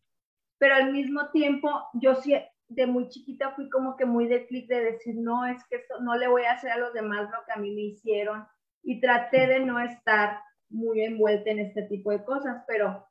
[0.57, 2.33] pero al mismo tiempo, yo sí
[2.67, 6.01] de muy chiquita fui como que muy de clic de decir, no, es que esto,
[6.01, 8.45] no le voy a hacer a los demás lo que a mí me hicieron.
[8.83, 13.05] Y traté de no estar muy envuelta en este tipo de cosas, pero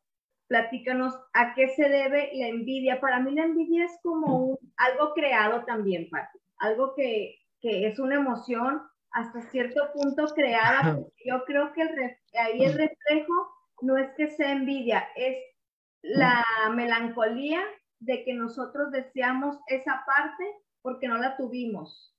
[0.48, 3.00] platícanos a qué se debe la envidia.
[3.00, 8.16] Para mí la envidia es como algo creado también, Pati, algo que, que, es una
[8.16, 8.82] emoción
[9.14, 10.98] hasta cierto punto creada.
[11.24, 11.82] Yo creo que
[12.38, 13.32] ahí el reflejo
[13.80, 15.36] no es que sea envidia, es
[16.02, 17.62] la melancolía
[18.00, 20.44] de que nosotros deseamos esa parte
[20.82, 22.14] porque no la tuvimos.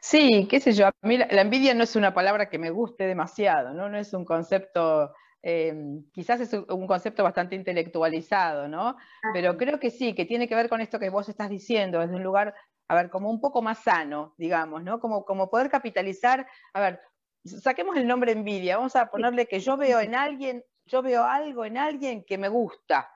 [0.00, 3.06] Sí, qué sé yo, a mí la, envidia no es una palabra que me guste
[3.06, 3.88] demasiado, ¿no?
[3.88, 8.96] No es un concepto, em, quizás es un, concepto bastante intelectualizado, ¿no?
[9.32, 12.16] Pero creo que sí, que tiene que ver con esto que vos estás diciendo, desde
[12.16, 12.54] un lugar,
[12.92, 15.00] a ver, como un poco más sano, digamos, ¿no?
[15.00, 17.00] Como, como poder capitalizar, a ver,
[17.42, 21.64] saquemos el nombre envidia, vamos a ponerle que yo veo en alguien, yo veo algo
[21.64, 23.10] en alguien que me gusta,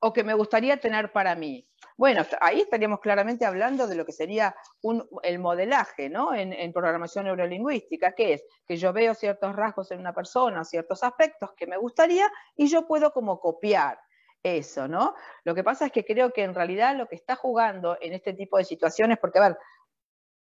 [0.00, 1.66] o que me gustaría tener para mí.
[1.96, 4.54] Bueno, ahí estaríamos claramente hablando de lo que sería
[5.22, 6.34] el modelaje ¿no?
[6.34, 11.52] en, programación neurolingüística, que es que yo veo ciertos rasgos en una persona, ciertos aspectos
[11.56, 13.98] que me gustaría y yo puedo como copiar
[14.44, 15.14] eso, ¿no?
[15.42, 18.34] Lo que pasa es que creo que en realidad lo que está jugando en este
[18.34, 19.58] tipo de situaciones, porque a ver,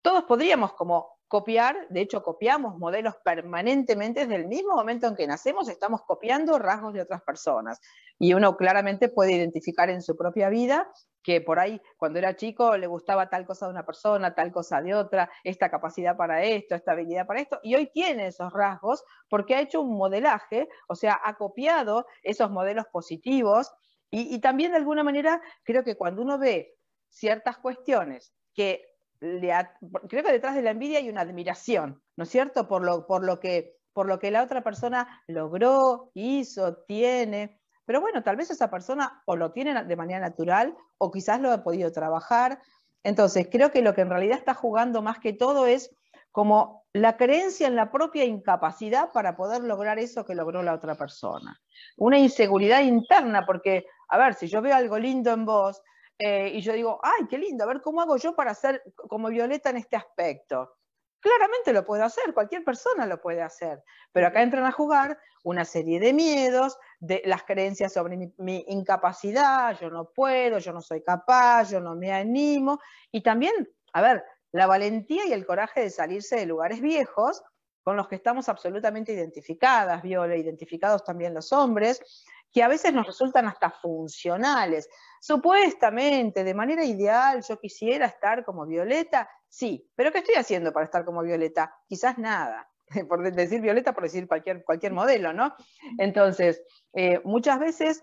[0.02, 5.28] todos podríamos como copiar, de hecho copiamos modelos permanentemente desde el mismo momento en que
[5.28, 7.80] nacemos, estamos copiando rasgos de otras personas.
[8.18, 10.92] Y uno claramente puede identificar en su propia vida
[11.22, 14.82] que por ahí cuando era chico le gustaba tal cosa de una persona, tal cosa
[14.82, 19.04] de otra, esta capacidad para esto, esta habilidad para esto, y hoy tiene esos rasgos
[19.30, 23.72] porque ha hecho un modelaje, o sea, ha copiado esos modelos positivos
[24.12, 26.76] y, también de alguna manera creo que cuando uno ve
[27.10, 28.86] ciertas cuestiones que
[29.20, 32.68] creo que detrás de la envidia hay una admiración, ¿no es cierto?
[32.68, 37.60] Por lo, por lo, que, por lo que la otra persona logró, hizo, tiene.
[37.86, 41.52] Pero bueno, tal vez esa persona o lo tiene de manera natural o quizás lo
[41.52, 42.62] ha podido trabajar.
[43.04, 45.94] Entonces, creo que lo que en realidad está jugando más que todo es
[46.32, 50.96] como la creencia en la propia incapacidad para poder lograr eso que logró la otra
[50.96, 51.60] persona.
[51.98, 55.82] Una inseguridad interna, porque, a ver, si yo veo algo lindo en vos,
[56.18, 59.30] eh, y yo digo, ay, qué lindo, a ver cómo hago yo para ser como
[59.30, 60.76] Violeta en este aspecto.
[61.22, 65.66] Claramente lo puedo hacer, cualquier persona lo puede hacer, pero acá entran a jugar una
[65.66, 71.02] serie de miedos, de las creencias sobre mi, incapacidad, yo no puedo, yo no soy
[71.02, 72.80] capaz, yo no me animo,
[73.12, 73.54] y también,
[73.94, 77.44] a ver, la valentía y el coraje de salirse de lugares viejos
[77.84, 83.06] con los que estamos absolutamente identificadas, Viola, identificados también los hombres, que a veces nos
[83.06, 84.90] resultan hasta funcionales.
[85.22, 90.86] Supuestamente, de manera ideal, yo quisiera estar como Violeta, sí, pero ¿qué estoy haciendo para
[90.86, 91.74] estar como Violeta?
[91.88, 92.70] Quizás nada.
[93.08, 95.54] Por decir Violeta, por decir cualquier, cualquier modelo, ¿no?
[96.00, 98.02] Entonces, eh, muchas veces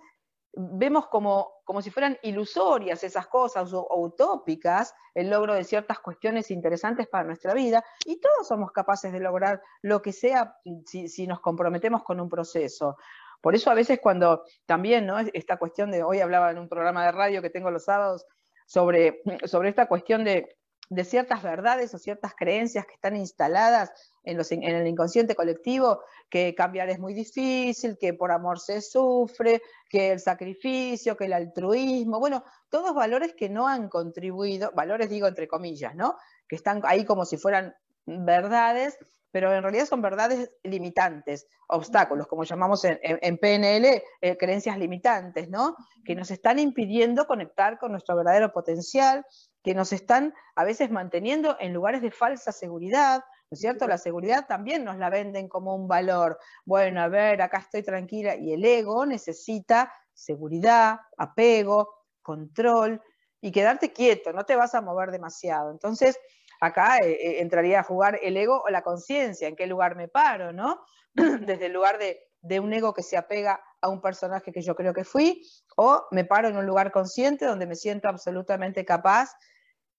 [0.57, 6.51] vemos como, como si fueran ilusorias esas cosas o, utópicas el logro de ciertas cuestiones
[6.51, 11.27] interesantes para nuestra vida y todos somos capaces de lograr lo que sea si, si
[11.27, 12.97] nos comprometemos con un proceso.
[13.41, 15.19] Por eso a veces cuando también, ¿no?
[15.19, 18.27] Esta cuestión de, hoy hablaba en un programa de radio que tengo los sábados
[18.67, 20.57] sobre, sobre esta cuestión de,
[21.05, 23.91] ciertas verdades o ciertas creencias que están instaladas
[24.23, 28.81] en, los, en, el inconsciente colectivo, que cambiar es muy difícil, que por amor se
[28.81, 35.11] sufre, que el sacrificio, que el altruismo, bueno, todos valores que no han contribuido, valores
[35.11, 36.17] digo entre comillas, ¿no?
[36.49, 37.75] Que están ahí como si fueran
[38.07, 38.97] verdades
[39.37, 45.77] pero en realidad son verdades limitantes, obstáculos, como llamamos en, PNL, eh, creencias limitantes, ¿no?
[46.07, 49.27] Que nos están impidiendo conectar con nuestro verdadero potencial,
[49.63, 53.19] que nos están a veces manteniendo en lugares de falsa seguridad,
[53.51, 53.87] ¿no es cierto?
[53.87, 56.39] La seguridad también nos la venden como un valor.
[56.65, 63.03] Bueno, a ver, acá estoy tranquila y el ego necesita seguridad, apego, control
[63.43, 65.73] y quedarte quieto, no te vas a mover demasiado.
[65.73, 66.19] Entonces,
[66.61, 70.09] acá eh, eh, entraría a jugar el ego o la conciencia, en qué lugar me
[70.09, 70.85] paro, ¿no?
[71.15, 72.21] Desde el lugar de,
[72.61, 75.43] un ego que se apega a un personaje que yo creo que fui,
[75.77, 79.35] o me paro en un lugar consciente donde me siento absolutamente capaz,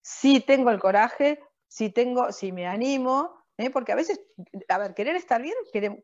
[0.01, 3.69] si tengo el coraje, si tengo, si me animo, ¿eh?
[3.69, 4.21] porque a veces,
[4.69, 5.55] a ver, querer estar bien,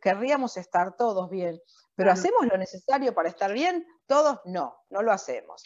[0.02, 1.62] querríamos estar todos bien,
[1.96, 3.86] pero ¿hacemos lo necesario para estar bien?
[4.08, 5.64] Todos no, no lo hacemos.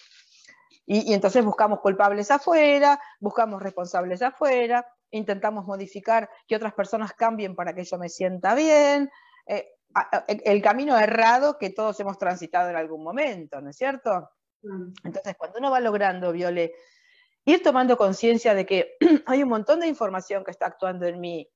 [0.89, 7.73] Y, entonces buscamos culpables afuera, buscamos responsables afuera, intentamos modificar que otras personas cambien para
[7.73, 9.11] que yo me sienta bien.
[9.45, 9.67] Eh,
[10.27, 14.29] el camino errado que todos hemos transitado en algún momento, ¿no es cierto?
[15.03, 16.73] Entonces, cuando uno va logrando, Viole,
[17.43, 21.49] ir tomando conciencia de que hay un montón de información que está actuando en mí,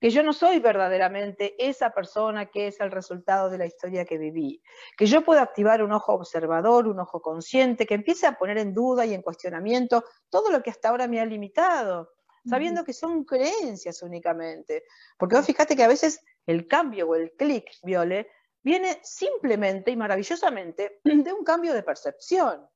[0.00, 4.16] que yo no soy verdaderamente esa persona que es el resultado de la historia que
[4.16, 4.62] viví,
[4.96, 8.72] que yo puedo activar un ojo observador, un ojo consciente, que empiece a poner en
[8.72, 12.12] duda y en cuestionamiento todo lo que hasta ahora me ha limitado,
[12.48, 14.84] sabiendo que son creencias únicamente.
[15.18, 18.28] Porque vos fíjate que a veces el cambio o el clic, Viole,
[18.62, 22.66] viene simplemente y maravillosamente de un cambio de percepción.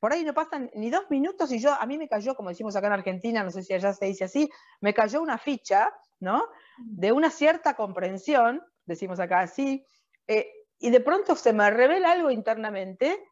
[0.00, 2.74] Por ahí no pasan ni dos minutos y yo, a mí me cayó, como decimos
[2.74, 6.46] acá en Argentina, no sé si allá se dice así, me cayó una ficha ¿no?
[6.78, 9.84] De una cierta comprensión, decimos acá así,
[10.26, 13.22] eh, y de pronto se me revela algo internamente,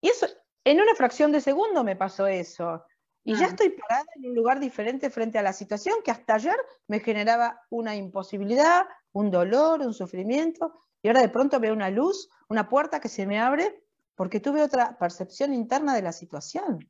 [0.00, 0.26] y eso,
[0.64, 2.84] en una fracción de segundo me pasó eso.
[3.24, 3.48] Y ya ah.
[3.48, 6.56] estoy parada en un lugar diferente frente a la situación que hasta ayer
[6.86, 12.30] me generaba una imposibilidad, un dolor, un sufrimiento, y ahora de pronto veo una luz,
[12.48, 13.82] una puerta que se me abre
[14.14, 16.88] porque tuve otra percepción interna de la situación.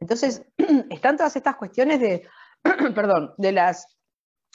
[0.00, 0.44] Entonces,
[0.90, 2.28] están todas estas cuestiones de,
[2.94, 3.98] perdón, de las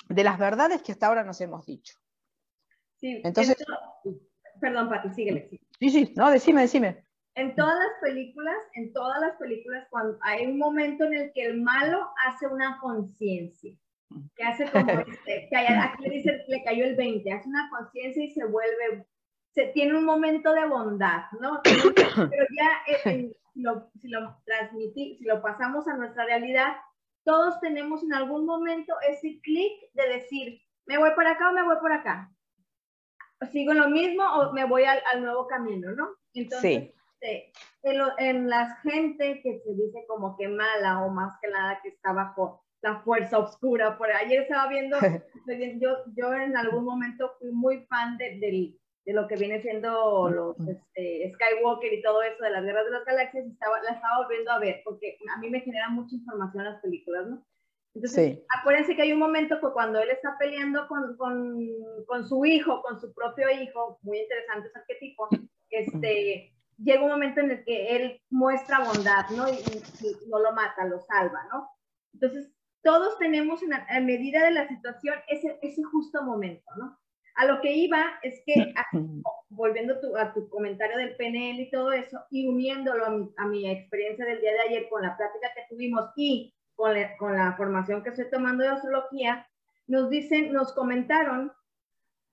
[0.10, 1.96] de las verdades que hasta ahora nos hemos dicho.
[2.96, 3.58] Sí, Entonces,
[4.60, 5.50] perdón, Pati, síguele.
[5.80, 7.04] Sí, sí, no, decime, decime.
[7.36, 11.46] En todas las películas, en todas las películas, cuando hay un momento en el que
[11.46, 13.78] el malo hace una conciencia,
[14.36, 18.24] que hace como este, que aquí le dice, le cayó el 20, hace una conciencia
[18.24, 19.06] y se vuelve,
[19.52, 21.62] se tiene un momento de bondad, ¿no?
[22.30, 26.76] Pero ya eh, si lo, si lo transmití, si lo pasamos a nuestra realidad,
[27.26, 31.64] todos tenemos en algún momento ese clic de decir, me voy para acá o me
[31.64, 32.32] voy por acá.
[33.52, 36.10] Sigo lo mismo o me voy al, nuevo camino, ¿no?
[36.34, 37.52] Entonces, este,
[37.84, 41.90] en, en la gente que se dice como que mala o más que nada que
[41.90, 44.98] está bajo la fuerza oscura, por ayer estaba viendo,
[45.82, 50.30] yo, yo en algún momento fui muy fan de, del de lo que viene siendo
[50.30, 54.24] los este, Skywalker y todo eso de las guerras de las galaxias, estaba, la estaba
[54.24, 57.46] volviendo a ver, porque a mí me genera mucha información las películas, ¿no?
[57.94, 61.58] Entonces, acuérdense que hay un momento que cuando él está peleando con, con,
[62.08, 65.30] con, su hijo, con su propio hijo, muy interesante ese arquetipo,
[65.70, 69.48] este, llega un momento en el que él muestra bondad, ¿no?
[69.48, 71.70] Y, no lo mata, lo salva, ¿no?
[72.14, 72.52] Entonces,
[72.84, 77.00] todos tenemos, en a medida de la situación, ese, ese justo momento, ¿no?
[77.36, 78.54] A lo que iba es que,
[79.50, 84.42] volviendo a tu comentario del PNL y todo eso, y uniéndolo a mi, experiencia del
[84.42, 88.10] día de ayer con la plática que tuvimos y con la, con la formación que
[88.10, 89.48] estoy tomando de astrología,
[89.88, 91.52] nos dicen, nos comentaron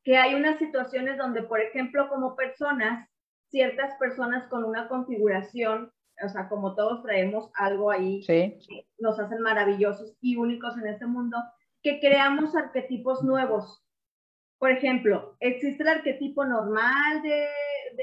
[0.05, 3.09] que hay unas situaciones donde, por ejemplo, como personas,
[3.49, 5.93] ciertas personas con una configuración,
[6.25, 8.59] o sea, como todos traemos algo ahí, que
[8.99, 11.37] nos hacen maravillosos y únicos en este mundo,
[11.83, 13.82] que creamos arquetipos nuevos
[14.63, 17.49] por ejemplo, existe el arquetipo normal de,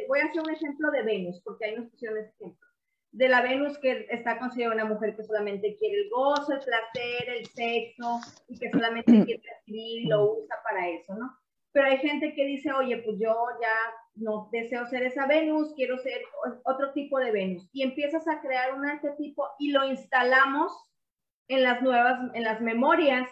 [0.10, 2.68] voy a hacer un ejemplo de Venus, porque ahí nos pusieron ese ejemplo,
[3.14, 7.30] de la Venus que está considerada una mujer que solamente quiere el gozo, el placer,
[7.30, 11.32] el sexo, y que solamente quiere recibir y lo usa para eso, ¿no?
[11.72, 13.76] Pero hay gente que dice, oye, pues yo ya
[14.16, 16.22] no deseo ser esa Venus, quiero ser
[16.66, 17.70] otro tipo de Venus.
[17.72, 20.74] Y empiezas a crear un arquetipo y lo instalamos
[21.48, 23.30] en las nuevas, en las memorias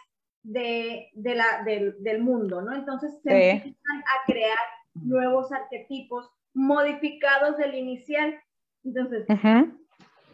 [0.47, 2.73] de, de la, del mundo, ¿no?
[2.73, 4.57] Entonces se empiezan a crear
[4.93, 8.39] nuevos arquetipos modificados del inicial.
[8.85, 9.25] Entonces,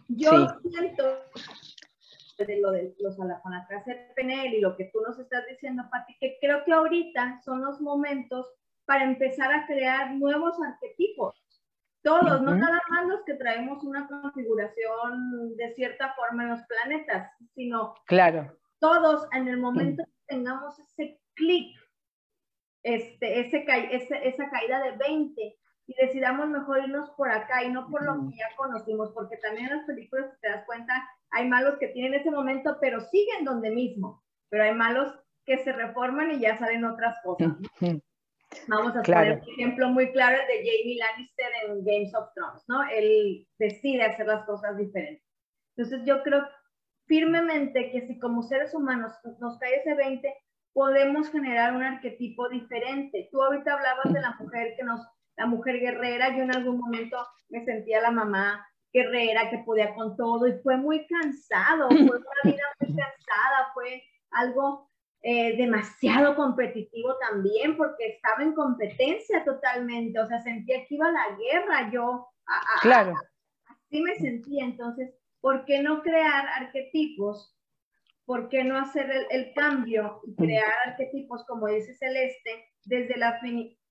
[0.09, 1.03] yo siento
[2.37, 6.37] de lo de los hacer PNL y lo que tú nos estás diciendo, Pati, que
[6.39, 8.47] creo que ahorita son los momentos
[8.85, 11.43] para empezar a crear nuevos arquetipos.
[12.03, 17.31] Todos, no nada más los que traemos una configuración de cierta forma en los planetas,
[17.55, 21.73] sino claro todos en el momento que tengamos ese clic,
[22.83, 25.55] este, ese, esa caída de 20
[25.87, 29.67] y decidamos mejor irnos por acá y no por lo que ya conocimos, porque también
[29.67, 33.45] en las películas, si te das cuenta, hay malos que tienen ese momento, pero siguen
[33.45, 37.53] donde mismo, pero hay malos que se reforman y ya salen otras cosas.
[38.67, 42.83] Vamos a poner un ejemplo muy claro de Jamie Lannister en Games of Thrones, ¿no?
[42.89, 45.23] Él decide hacer las cosas diferentes.
[45.77, 46.45] Entonces yo creo
[47.05, 50.33] firmemente que si como seres humanos nos cae ese 20,
[50.73, 53.29] podemos generar un arquetipo diferente.
[53.31, 55.01] Tú ahorita hablabas de la mujer que nos,
[55.37, 57.17] la mujer guerrera, yo en algún momento
[57.49, 62.13] me sentía la mamá guerrera que podía con todo y fue muy cansado, fue una
[62.43, 64.89] vida muy cansada, fue algo
[65.21, 71.11] eh, demasiado competitivo también porque estaba en competencia totalmente, o sea, sentía que iba a
[71.11, 72.27] la guerra, yo
[72.81, 73.13] claro.
[73.65, 77.53] así me sentía, entonces ¿por qué no crear arquetipos?
[78.25, 83.41] ¿Por qué no hacer el, cambio y crear arquetipos, como dice Celeste, desde la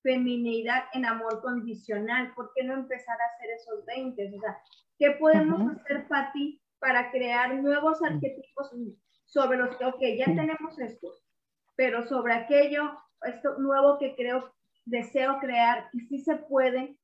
[0.01, 2.33] feminidad en amor condicional?
[2.33, 4.35] ¿Por qué no empezar a hacer esos 20?
[4.35, 4.57] O sea,
[4.97, 8.71] ¿qué podemos hacer, Patti, para crear nuevos arquetipos
[9.25, 11.23] sobre los que, ok, ya tenemos estos,
[11.75, 14.51] pero sobre aquello, esto nuevo que creo,
[14.85, 16.97] deseo crear, y si se puede,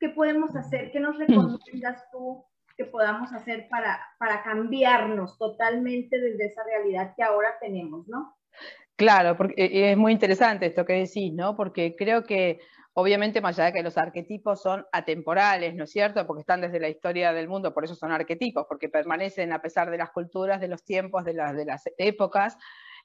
[0.00, 0.90] ¿qué podemos hacer?
[0.90, 2.46] ¿Qué nos recomiendas tú?
[2.76, 8.36] Que podamos hacer para, para cambiarnos totalmente desde esa realidad que ahora tenemos, ¿no?
[8.96, 11.56] Claro, porque eh, es muy interesante esto que decís, ¿no?
[11.56, 12.60] Porque creo que
[12.94, 16.26] obviamente más allá de que los arquetipos son atemporales, ¿no es cierto?
[16.26, 19.90] Porque están desde la historia del mundo, por eso son arquetipos, porque permanecen a pesar
[19.90, 22.56] de las culturas, de los tiempos, de, las, de las épocas.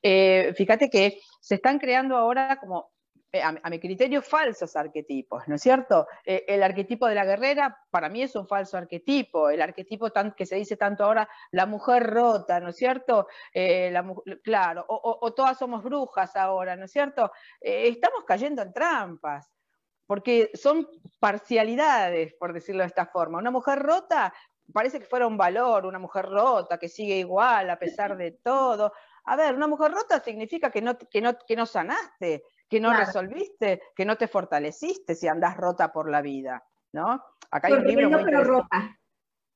[0.02, 2.92] Eh, fíjate que se están creando ahora como
[3.32, 6.08] eh, a, mi criterio, falsos arquetipos, ¿no es cierto?
[6.26, 10.48] Eh, el arquetipo de la guerrera para mí es un falso arquetipo, el arquetipo que
[10.48, 13.28] se dice tanto ahora, la mujer rota, ¿no es cierto?
[13.54, 13.94] Eh,
[14.44, 17.32] claro, o, todas somos brujas ahora, ¿no es cierto?
[17.62, 19.52] estamos cayendo en trampas,
[20.08, 20.88] porque son
[21.20, 23.38] parcialidades, por decirlo de esta forma.
[23.38, 24.34] Una mujer rota
[24.74, 28.92] parece que fuera un valor, una mujer rota que sigue igual a pesar de todo.
[29.26, 32.94] A ver, una mujer rota significa que no, que no, que no sanaste, que no
[32.94, 36.64] resolviste, que no te fortaleciste si andás rota por la vida.
[36.94, 37.24] ¿no?
[37.52, 38.96] Acá hay un libro muy pero rota.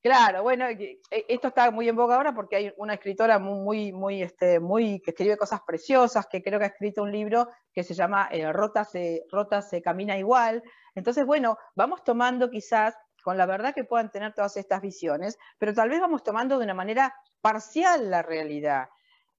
[0.02, 4.22] Claro, bueno, e, esto está muy en boga ahora porque hay una escritora muy, muy,
[4.22, 7.94] este, muy, que escribe cosas preciosas, que creo que ha escrito un libro que se
[7.94, 10.62] llama eh, Rota, se, Rota se camina igual.
[10.94, 15.72] Entonces, bueno, vamos tomando quizás con la verdad que puedan tener todas estas visiones, pero
[15.72, 18.88] tal vez vamos tomando de una manera parcial la realidad.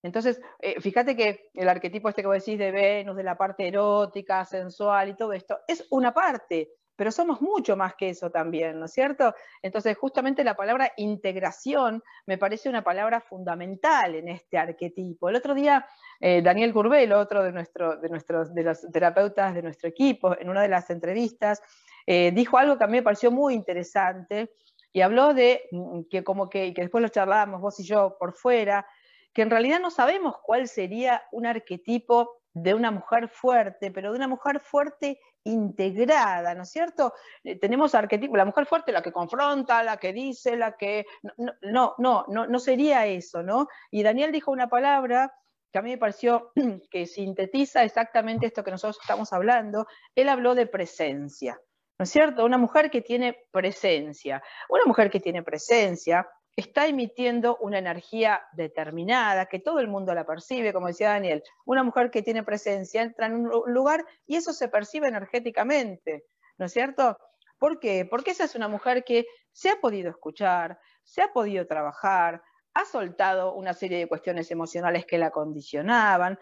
[0.06, 3.68] Entonces, eh, fíjate que el arquetipo este que vos decís de Venus, de la parte
[3.68, 8.80] erótica, sensual y todo esto, es una parte, pero somos mucho más que eso también,
[8.80, 9.34] ¿no es cierto?
[9.64, 15.28] Entonces, justamente la palabra integración me parece una palabra fundamental en este arquetipo.
[15.28, 15.88] El otro día,
[16.20, 20.49] eh, Daniel Curbelo, otro de, nuestro, de, nuestros, de los terapeutas de nuestro equipo, en
[20.49, 21.64] una de las entrevistas,
[22.06, 24.51] eh, dijo algo que a mí me pareció muy interesante
[24.93, 28.34] y habló de mm, que como que, que después lo charlábamos vos y yo por
[28.34, 28.86] fuera,
[29.36, 34.16] que en realidad no sabemos cuál sería un arquetipo de una mujer fuerte, pero de
[34.16, 37.14] una mujer fuerte integrada, ¿no es cierto?
[37.44, 41.06] Eh, tenemos arquetipos, la mujer fuerte, la que confronta, la que dice, la que...
[41.38, 43.68] No, no, no, no, no sería eso, ¿no?
[43.92, 45.34] Y Daniel dijo una palabra
[45.70, 46.54] que a mí me pareció
[46.90, 49.86] que sintetiza exactamente esto que nosotros estamos hablando.
[50.16, 51.60] Él habló de presencia,
[52.00, 52.46] ¿no es cierto?
[52.46, 54.42] Una mujer que tiene presencia.
[54.70, 56.26] Una mujer que tiene presencia
[56.56, 61.43] está emitiendo una energía determinada, que todo el mundo la percibe, como decía Daniel.
[61.66, 66.26] Una mujer que tiene presencia entra en un lugar y eso se percibe energéticamente,
[66.58, 67.18] ¿no es cierto?
[67.58, 68.06] ¿Por qué?
[68.06, 72.41] Porque esa es una mujer que se ha podido escuchar, se ha podido trabajar,
[72.74, 76.39] ha soltado una serie de cuestiones emocionales que la condicionaban,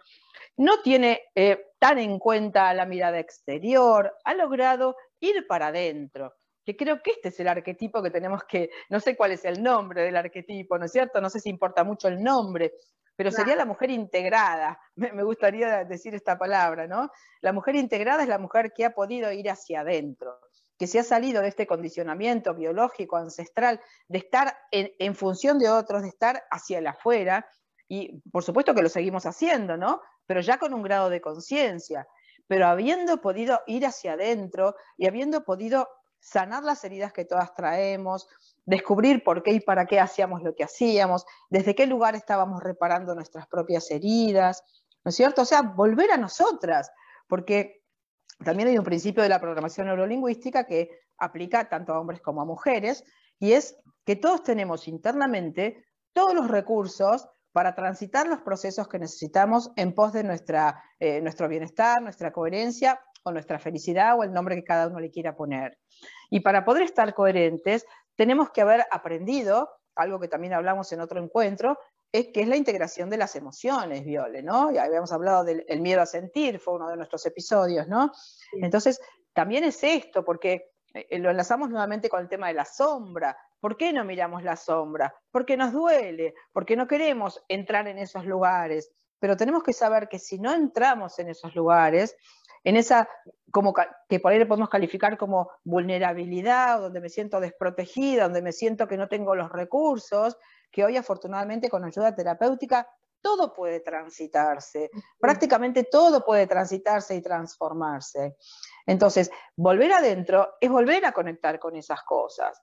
[0.58, 6.34] no tiene eh, tan en cuenta la mirada exterior, ha logrado ir para adentro
[6.66, 9.62] que creo que este es el arquetipo que tenemos que, no sé cuál es el
[9.62, 11.20] nombre del arquetipo, ¿no es cierto?
[11.22, 12.74] No sé si importa mucho el nombre,
[13.16, 17.12] pero sería la mujer integrada, me, gustaría decir esta palabra, ¿no?
[17.42, 20.40] La mujer integrada es la mujer que ha podido ir hacia adentro,
[20.78, 26.02] que se ha salido de este condicionamiento biológico, ancestral, de estar en, función de otros,
[26.02, 27.46] de estar hacia el afuera,
[27.88, 30.02] y por supuesto que lo seguimos haciendo, ¿no?
[30.26, 32.08] Pero ya con un grado de conciencia,
[32.48, 35.88] pero habiendo podido ir hacia adentro y habiendo podido
[36.24, 38.28] sanar las heridas que todas traemos,
[38.66, 43.14] descubrir por qué y para qué hacíamos lo que hacíamos, desde qué lugar estábamos reparando
[43.14, 44.64] nuestras propias heridas,
[45.04, 45.42] ¿no es cierto?
[45.42, 46.92] O sea, volver a nosotras,
[47.28, 47.84] porque
[48.44, 52.46] también hay un principio de la programación neurolingüística que aplica tanto a hombres como a
[52.46, 53.04] mujeres,
[53.38, 59.72] y es que todos tenemos internamente todos los recursos para transitar los procesos que necesitamos
[59.76, 64.56] en pos de nuestra, eh, nuestro bienestar, nuestra coherencia o nuestra felicidad o el nombre
[64.56, 65.78] que cada uno le quiera poner.
[66.30, 71.22] Y para poder estar coherentes, tenemos que haber aprendido, algo que también hablamos en otro
[71.22, 71.78] encuentro,
[72.12, 74.72] es que es la integración de las emociones, Viole, ¿no?
[74.72, 78.12] Ya habíamos hablado del miedo a sentir, fue uno de nuestros episodios, ¿no?
[78.62, 79.02] Entonces,
[79.34, 83.36] también es esto, porque eh, lo enlazamos nuevamente con el tema de la sombra.
[83.60, 85.14] ¿Por qué no miramos la sombra?
[85.32, 88.92] Porque nos duele, porque no queremos entrar en esos lugares.
[89.20, 92.16] Pero tenemos que saber que si no entramos en esos lugares,
[92.64, 93.08] en esa,
[93.52, 93.74] como
[94.08, 98.88] que por ahí le podemos calificar como vulnerabilidad, donde me siento desprotegida, donde me siento
[98.88, 100.38] que no tengo los recursos,
[100.72, 102.88] que hoy afortunadamente con ayuda terapéutica
[103.24, 108.36] todo puede transitarse, prácticamente todo puede transitarse y transformarse.
[108.86, 112.62] Entonces, volver adentro es volver a conectar con esas cosas.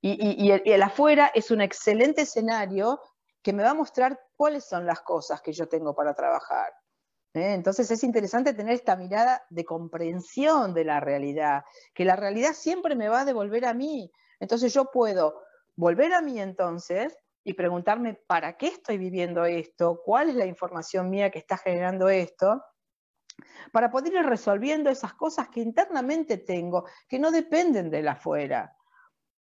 [0.00, 3.00] Y, y, el afuera es un excelente escenario
[3.42, 6.72] que me va a mostrar cuáles son las cosas que yo tengo para trabajar.
[7.36, 7.54] ¿Eh?
[7.54, 11.64] Entonces es interesante tener esta mirada de comprensión de la realidad,
[11.94, 14.10] que la realidad siempre me va a devolver a mí.
[14.40, 15.42] Entonces yo puedo
[15.76, 20.02] volver a mí entonces y preguntarme, ¿para qué estoy viviendo esto?
[20.04, 22.62] ¿Cuál es la información mía que está generando esto?
[23.72, 28.75] Para poder ir resolviendo esas cosas que internamente tengo, que no dependen de la afuera.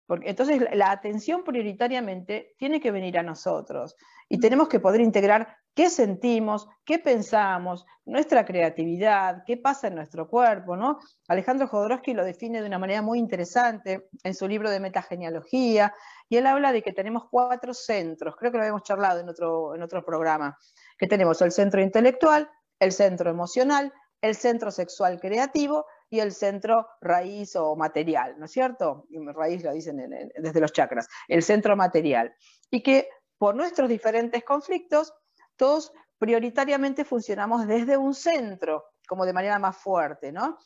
[0.09, 3.95] Porque, entonces la atención prioritariamente tiene que venir a nosotros
[4.27, 10.27] y tenemos que poder integrar qué sentimos, qué pensamos, nuestra creatividad, qué pasa en nuestro
[10.27, 10.97] cuerpo, ¿no?
[11.27, 15.93] Alejandro Jodorowsky lo define de una manera muy interesante en su libro de metagenealogía,
[16.27, 19.75] y él habla de que tenemos cuatro centros, creo que lo habíamos charlado en otro,
[19.75, 20.57] en otro programa,
[20.97, 22.49] que tenemos el centro intelectual,
[22.79, 28.51] el centro emocional, el centro sexual creativo y el centro raíz o material, ¿no es
[28.51, 29.05] cierto?
[29.33, 32.33] Raíz lo dicen desde los chakras, el centro material.
[32.71, 35.13] Y que por nuestros diferentes conflictos
[35.55, 40.57] todos prioritariamente funcionamos desde un centro, como de manera más fuerte, ¿no?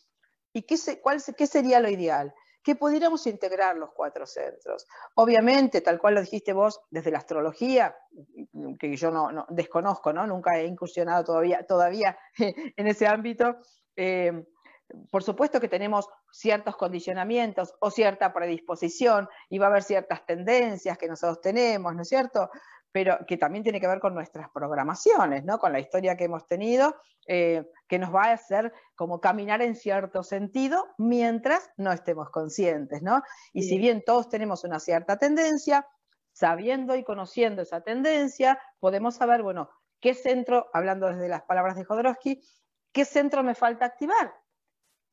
[0.53, 2.33] ¿Y qué, cuál, qué sería lo ideal?
[2.63, 4.87] Que pudiéramos integrar los cuatro centros.
[5.15, 7.95] Obviamente, tal cual lo dijiste vos, desde la astrología,
[8.79, 10.25] que yo no, desconozco, ¿no?
[10.25, 13.57] Nunca he incursionado todavía, todavía en ese ámbito.
[13.95, 14.45] Eh,
[15.09, 20.97] por supuesto que tenemos ciertos condicionamientos o cierta predisposición y va a haber ciertas tendencias
[20.97, 22.49] que nosotros tenemos, ¿no es cierto?
[22.91, 25.57] Pero que también tiene que ver con nuestras programaciones, ¿no?
[25.57, 26.95] Con la historia que hemos tenido,
[27.27, 33.01] eh, que nos va a hacer como caminar en cierto sentido mientras no estemos conscientes,
[33.01, 33.23] ¿no?
[33.51, 35.87] Y si bien todos tenemos una cierta tendencia,
[36.33, 39.69] sabiendo y conociendo esa tendencia, podemos saber, bueno,
[39.99, 42.43] qué centro, hablando desde las palabras de Jodorowsky,
[42.91, 44.33] qué centro me falta activar,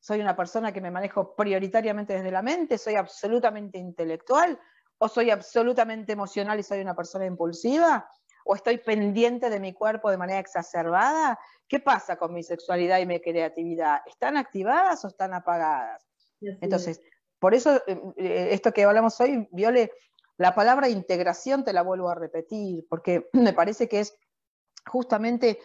[0.01, 4.59] soy una persona que me manejo prioritariamente desde la mente, soy absolutamente intelectual,
[4.97, 8.09] o soy absolutamente emocional y soy una persona impulsiva,
[8.43, 11.39] o estoy pendiente de mi cuerpo de manera exacerbada.
[11.67, 14.01] ¿Qué pasa con mi sexualidad y mi creatividad?
[14.07, 16.03] ¿Están activadas o están apagadas?
[16.41, 16.99] Entonces,
[17.37, 19.91] por eso eh, eh, esto que hablamos hoy, Viole,
[20.37, 24.17] la palabra integración te la vuelvo a repetir, porque me parece que es
[24.87, 25.59] justamente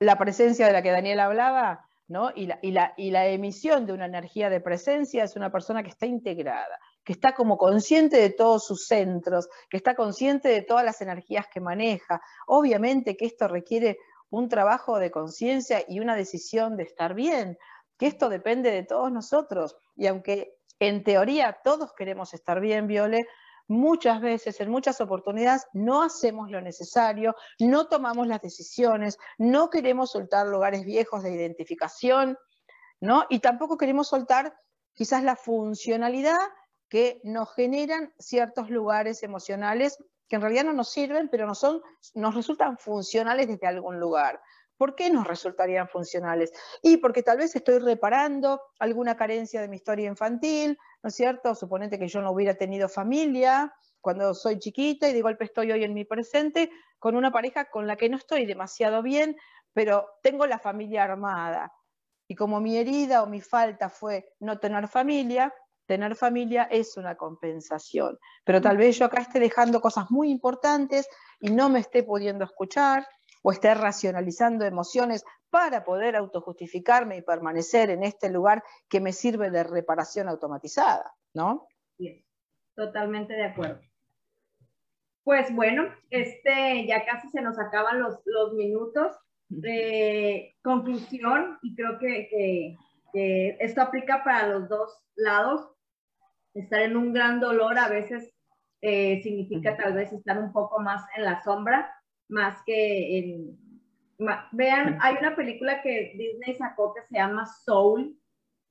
[0.00, 1.88] la presencia de la que Daniel hablaba,
[2.34, 7.12] y, la, emisión de una energía de presencia es una persona que está integrada, que
[7.12, 11.60] está como consciente de todos sus centros, que está consciente de todas las energías que
[11.60, 12.20] maneja.
[12.46, 13.98] Obviamente que esto requiere
[14.30, 17.56] un trabajo de conciencia y una decisión de estar bien,
[17.98, 19.76] que esto depende de todos nosotros.
[19.96, 23.26] Y aunque en teoría todos queremos estar bien, Viole,
[23.68, 30.10] muchas veces, en muchas oportunidades, no hacemos lo necesario, no tomamos las decisiones, no queremos
[30.10, 32.38] soltar lugares viejos de identificación,
[33.00, 33.24] ¿no?
[33.28, 34.54] Y tampoco queremos soltar
[34.94, 36.40] quizás la funcionalidad
[36.88, 39.98] que nos generan ciertos lugares emocionales
[40.28, 41.82] que en realidad no nos sirven, pero no son,
[42.14, 44.40] nos resultan funcionales desde algún lugar.
[44.76, 46.52] ¿Por qué nos resultarían funcionales?
[46.82, 51.54] Y porque tal vez estoy reparando alguna carencia de mi historia infantil, ¿no es cierto?
[51.54, 55.84] Suponete que yo no hubiera tenido familia cuando soy chiquita y de golpe estoy hoy
[55.84, 59.36] en mi presente con una pareja con la que no estoy demasiado bien,
[59.74, 61.70] pero tengo la familia armada.
[62.26, 65.52] Y como mi herida o mi falta fue no tener familia,
[65.84, 68.18] tener familia es una compensación.
[68.42, 71.06] Pero tal vez yo acá esté dejando cosas muy importantes
[71.38, 73.06] y no me esté pudiendo escuchar,
[73.46, 79.50] o esté racionalizando emociones para poder autojustificarme y permanecer en este lugar que me sirve
[79.50, 81.68] de reparación automatizada, ¿no?
[81.98, 82.24] Bien,
[82.74, 83.82] totalmente de acuerdo.
[85.24, 89.14] Pues bueno, este, ya casi se nos acaban los, los minutos.
[89.48, 92.76] de conclusión, y creo que,
[93.12, 95.70] que esto aplica para los dos lados.
[96.54, 98.32] Estar en un gran dolor a veces
[98.80, 101.94] eh, significa tal vez estar un poco más en la sombra,
[102.28, 103.58] más que en...
[104.52, 108.18] vean, hay una película que Disney sacó que se llama Soul.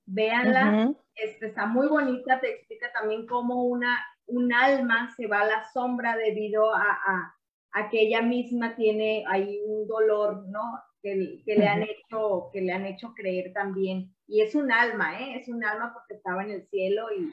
[0.05, 5.45] Véanla, este, está muy bonita, te explica también cómo una, un alma se va a
[5.45, 7.35] la sombra debido a,
[7.71, 10.61] a, que ella misma tiene ahí un dolor, ¿no?
[11.01, 14.13] Que, que le han hecho, que le han hecho creer también.
[14.27, 15.37] Y es un alma, ¿eh?
[15.39, 17.31] Es un alma porque estaba en el cielo y,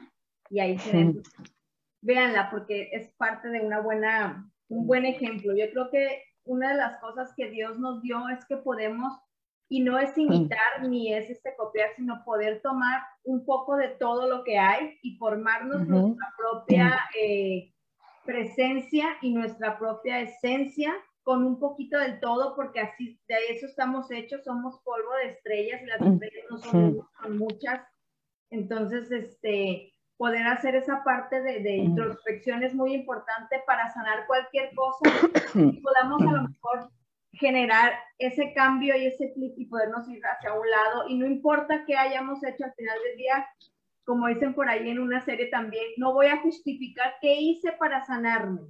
[0.50, 1.14] y ahí se
[2.02, 5.54] Véanla porque es parte de una buena, un buen ejemplo.
[5.54, 9.12] Yo creo que una de las cosas que Dios nos dio es que podemos,
[9.68, 14.28] y no es imitar ni es este copiar, sino poder tomar un poco de todo
[14.28, 17.72] lo que hay y formarnos nuestra propia eh,
[18.24, 20.92] presencia y nuestra propia esencia
[21.22, 25.82] con un poquito del todo, porque así de eso estamos hechos, somos polvo de estrellas
[25.82, 27.80] y las estrellas no son, son muchas.
[28.50, 34.70] Entonces, este, poder hacer esa parte de, de introspección es muy importante para sanar cualquier
[34.74, 35.10] cosa
[35.54, 36.90] y podamos a lo mejor
[37.32, 41.86] generar ese cambio y ese clic y podernos ir hacia un lado y no importa
[41.86, 43.48] qué hayamos hecho al final del día,
[44.04, 48.04] como dicen por ahí en una serie también, no voy a justificar qué hice para
[48.04, 48.60] sanarme.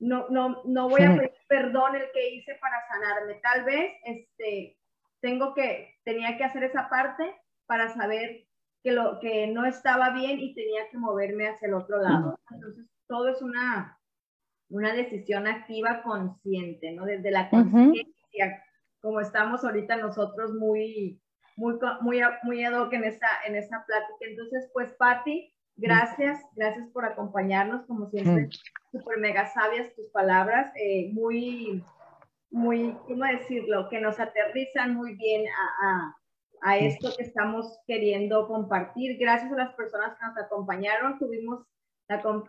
[0.00, 3.34] No, no, no voy a pedir perdón el que hice para sanarme.
[3.34, 4.76] Tal vez este,
[5.20, 8.48] tengo que, tenía que hacer esa parte para saber
[8.82, 12.38] que, lo, que no estaba bien y tenía que moverme hacia el otro lado.
[12.50, 13.98] Entonces, todo es una,
[14.68, 17.04] una decisión activa consciente, ¿no?
[17.04, 18.64] Desde la conciencia,
[19.00, 21.20] como estamos ahorita nosotros muy,
[21.56, 24.18] muy, muy, muy ad hoc en esa, en esa plática.
[24.20, 28.48] Entonces, pues, Patti, gracias, gracias por acompañarnos, como siempre,
[28.90, 31.84] súper mega sabias tus palabras, eh, muy,
[32.50, 33.88] muy, ¿cómo decirlo?
[33.88, 36.16] Que nos aterrizan muy bien a a
[36.70, 39.18] esto que estamos queriendo compartir.
[39.18, 41.18] Gracias a las personas que nos acompañaron.
[41.18, 41.66] Tuvimos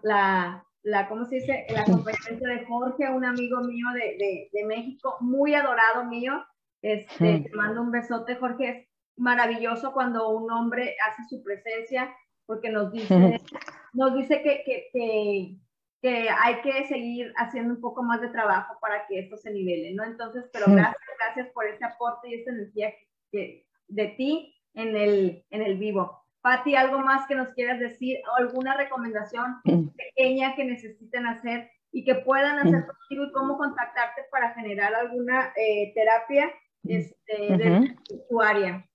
[0.04, 1.66] la, la, ¿cómo se dice?
[1.68, 6.44] El acompañamiento de Jorge, un amigo mío de, de, México, muy adorado mío.
[6.82, 8.70] Este, te mando un besote, Jorge.
[8.70, 8.88] Es
[9.18, 12.14] maravilloso cuando un hombre hace su presencia
[12.46, 13.10] porque nos dice,
[13.94, 15.58] nos dice que, que, que,
[16.02, 19.94] que, hay que seguir haciendo un poco más de trabajo para que esto se nivele,
[19.94, 20.04] ¿no?
[20.04, 22.94] Entonces, pero gracias, gracias por ese aporte y esa energía
[23.32, 26.24] que, de ti en el, en el vivo.
[26.42, 28.18] Patti, ¿algo más que nos quieras decir?
[28.38, 29.62] ¿Alguna recomendación
[29.96, 35.54] pequeña que necesiten hacer y que puedan hacer contigo y cómo contactarte para generar alguna
[35.56, 36.52] eh, terapia
[36.84, 37.96] este, de
[38.30, 38.86] tu área?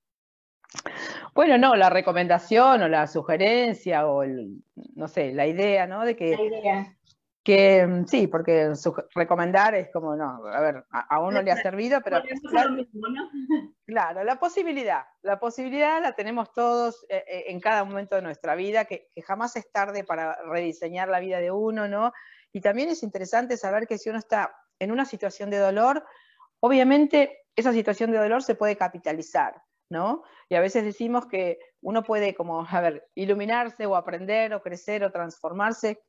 [1.34, 4.62] Bueno, no, la recomendación o la sugerencia o el,
[4.94, 6.04] no sé, la idea, ¿no?
[6.04, 6.97] De que, la idea.
[7.48, 8.74] Que mm, sí, porque
[9.14, 12.20] recomendar es como, no, a ver, a, uno le ha servido, pero...
[13.86, 18.54] Claro, la posibilidad, la posibilidad la tenemos todos eh, eh, en cada momento de nuestra
[18.54, 22.12] vida, que, que, jamás es tarde para rediseñar la vida de uno, ¿no?
[22.52, 26.04] Y también es interesante saber que si uno está en una situación de dolor,
[26.60, 29.54] obviamente esa situación de dolor se puede capitalizar,
[29.88, 30.22] ¿no?
[30.50, 35.02] Y a veces decimos que uno puede como, a ver, iluminarse o aprender o crecer
[35.02, 36.02] o transformarse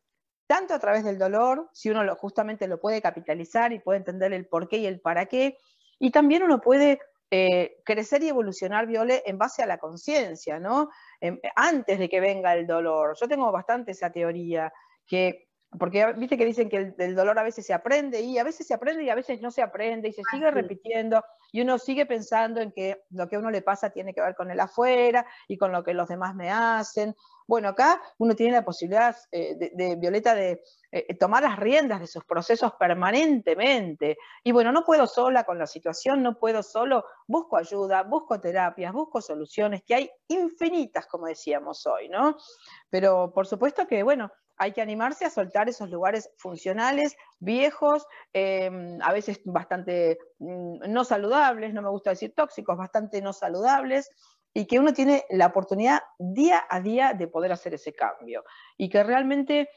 [0.49, 4.33] tanto a través del dolor, si uno lo, justamente lo puede capitalizar y puede entender
[4.33, 5.59] el por qué y el para qué,
[5.99, 10.89] y también uno puede eh, crecer y evolucionar, Viole, en base a la conciencia, ¿no?
[11.55, 13.15] antes de que venga el dolor.
[13.21, 14.73] Yo tengo bastante esa teoría,
[15.05, 18.65] que porque viste que dicen que el, dolor a veces se aprende y a veces
[18.65, 22.07] se aprende y a veces no se aprende y se sigue repitiendo y uno sigue
[22.07, 25.27] pensando en que lo que a uno le pasa tiene que ver con el afuera
[25.47, 27.15] y con lo que los demás me hacen.
[27.47, 32.07] Bueno, acá uno tiene la posibilidad eh, de, Violeta de eh, tomar las riendas de
[32.07, 34.17] sus procesos permanentemente.
[34.43, 38.91] Y bueno, no puedo sola con la situación, no puedo solo, busco ayuda, busco terapias,
[38.91, 42.37] busco soluciones, que hay infinitas, como decíamos hoy, ¿no?
[42.89, 49.01] Pero por supuesto que, bueno, hay que animarse a soltar esos lugares funcionales, viejos, em,
[49.01, 54.11] a veces bastante mm, no saludables, no me gusta decir tóxicos, bastante no saludables,
[54.53, 58.43] y que uno tiene la oportunidad día a día de poder hacer ese cambio.
[58.77, 59.69] Y que realmente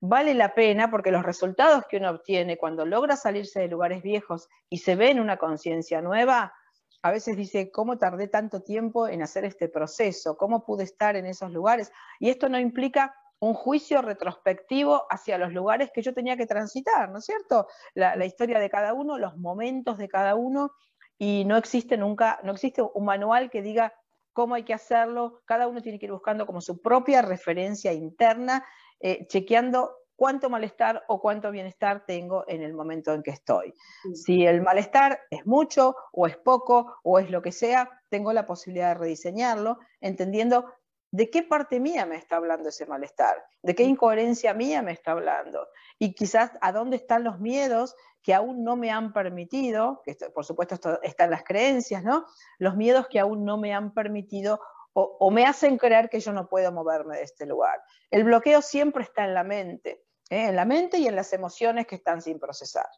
[0.00, 4.48] vale la pena porque los resultados que uno obtiene cuando logra salirse de lugares viejos
[4.68, 6.54] y se ve en una conciencia nueva,
[7.02, 10.36] a veces dice, ¿cómo tardé tanto tiempo en hacer este proceso?
[10.36, 11.90] ¿Cómo pude estar en esos lugares?
[12.20, 17.10] Y esto no implica un juicio retrospectivo hacia los lugares que yo tenía que transitar,
[17.10, 17.66] ¿no es cierto?
[17.94, 20.72] La, historia de cada uno, los momentos de cada uno,
[21.18, 23.94] y no existe nunca, no existe un manual que diga
[24.32, 28.64] cómo hay que hacerlo, cada uno tiene que ir buscando como su propia referencia interna,
[29.00, 33.72] eh, chequeando cuánto malestar o cuánto bienestar tengo en el momento en que estoy.
[34.12, 38.44] Si el malestar es mucho o es poco o es lo que sea, tengo la
[38.44, 40.66] posibilidad de rediseñarlo, entendiendo
[41.12, 43.44] ¿De qué parte mía me está hablando ese malestar?
[43.62, 45.66] ¿De qué incoherencia mía me está hablando?
[45.98, 50.44] Y quizás a dónde están los miedos que aún no me han permitido, que por
[50.44, 52.26] supuesto esto está en las creencias, ¿no?
[52.58, 54.60] Los miedos que aún no me han permitido
[54.92, 57.80] o, me hacen creer que yo no puedo moverme de este lugar.
[58.10, 60.48] El bloqueo siempre está en la mente, ¿eh?
[60.48, 62.88] en la mente y en las emociones que están sin procesar.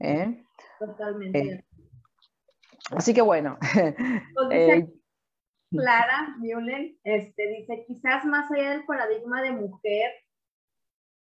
[0.00, 0.42] ¿eh?
[0.78, 1.38] Totalmente.
[1.38, 1.64] Eh,
[2.92, 3.58] así que bueno.
[5.70, 10.12] Clara Mullen este, dice, quizás más allá del paradigma de mujer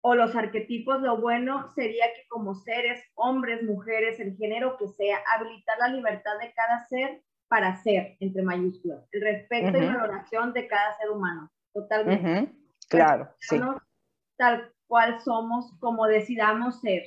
[0.04, 5.20] o los arquetipos, lo bueno sería que como seres, hombres, mujeres, el género que sea,
[5.36, 10.68] habilitar la libertad de cada ser para ser, entre mayúsculas, el respeto y valoración de
[10.68, 12.56] cada ser humano, totalmente.
[12.90, 13.60] Claro, sí.
[14.38, 17.04] Tal cual somos, como decidamos ser.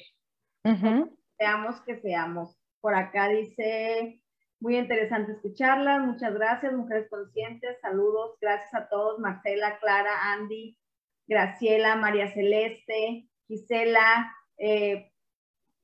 [1.37, 2.57] Seamos que seamos.
[2.81, 4.23] Por acá dice
[4.65, 5.99] muy interesante escucharla.
[5.99, 7.79] Muchas gracias, mujeres conscientes.
[7.83, 8.39] Saludos.
[8.41, 9.19] Gracias a todos.
[9.19, 10.79] Marcela, Clara, Andy,
[11.27, 15.13] Graciela, María Celeste, Gisela, eh,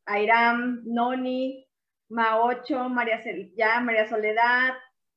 [0.07, 1.69] Airam, Noni,
[2.09, 3.21] Maocho, María,
[3.55, 4.73] ya, María Soledad.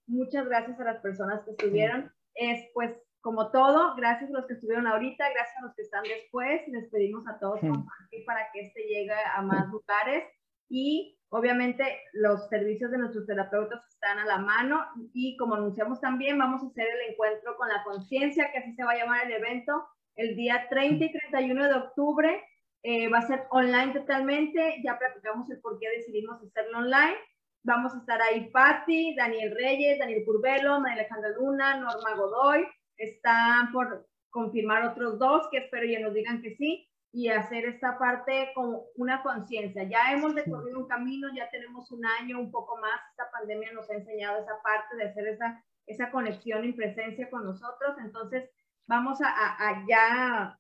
[0.07, 2.11] Muchas gracias a las personas que estuvieron.
[2.36, 6.03] Es pues como todo, gracias a los que estuvieron ahorita, gracias a los que están
[6.03, 6.68] después.
[6.68, 10.26] Les pedimos a todos compartir para que este llegue a más lugares
[10.68, 16.38] y Obviamente los servicios de nuestros terapeutas están a la mano y como anunciamos también
[16.38, 19.31] vamos a hacer el encuentro con la conciencia, que así se va a llamar el
[19.31, 19.84] evento,
[20.15, 22.43] el día 30 y 31 de octubre.
[22.84, 27.17] Eh, va a ser online totalmente, ya platicamos el por qué decidimos hacerlo online.
[27.63, 32.63] Vamos a estar ahí Patti, Daniel Reyes, Daniel Curvelo, María Alejandra Luna, Norma Godoy.
[32.95, 37.99] Están por confirmar otros dos que espero ya nos digan que sí y hacer esta
[37.99, 39.84] parte con una conciencia.
[39.84, 43.88] Ya hemos recorrido un camino, ya tenemos un año, un poco más, esta pandemia nos
[43.91, 48.49] ha enseñado esa parte de hacer esa, esa conexión y presencia con nosotros, entonces
[48.88, 50.59] vamos a, a, ya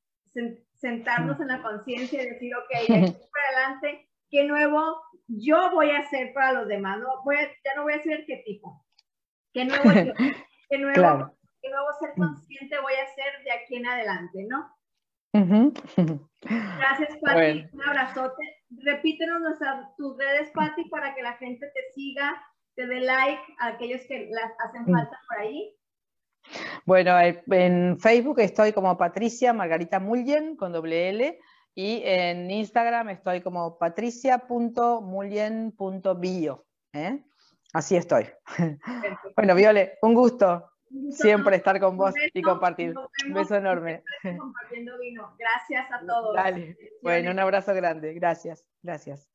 [0.75, 5.89] sentarnos en la conciencia y decir, ok, de aquí para adelante, ¿qué nuevo yo voy
[5.89, 6.99] a hacer para los demás?
[6.99, 8.85] No, voy ya no voy a ser arquetipo.
[9.53, 9.83] ¿Qué nuevo,
[10.69, 14.71] qué nuevo, qué nuevo ser consciente voy a hacer de aquí en adelante, no?
[16.43, 17.67] Gracias, Pati.
[17.73, 18.63] Un abrazote.
[18.83, 22.41] Repítenos nuestras, tus redes, Pati, para que la gente te siga
[22.75, 24.93] te dé like a aquellos que las hacen mm.
[24.93, 25.75] falta por ahí.
[26.85, 31.39] Bueno, eh, en Facebook estoy como Patricia Margarita Mullen con doble L
[31.75, 36.65] y en Instagram estoy como patricia.mullen.bio.
[36.93, 37.23] ¿eh?
[37.73, 38.27] Así estoy.
[39.35, 40.72] Bueno, Viole, un gusto
[41.11, 42.93] siempre estar con vos y compartir.
[43.27, 44.03] Un beso enorme.
[44.37, 45.35] Compartiendo vino.
[45.37, 46.35] Gracias a todos.
[46.35, 46.77] Dale.
[47.01, 48.13] Bueno, un abrazo grande.
[48.13, 48.65] Gracias.
[48.81, 49.32] Gracias.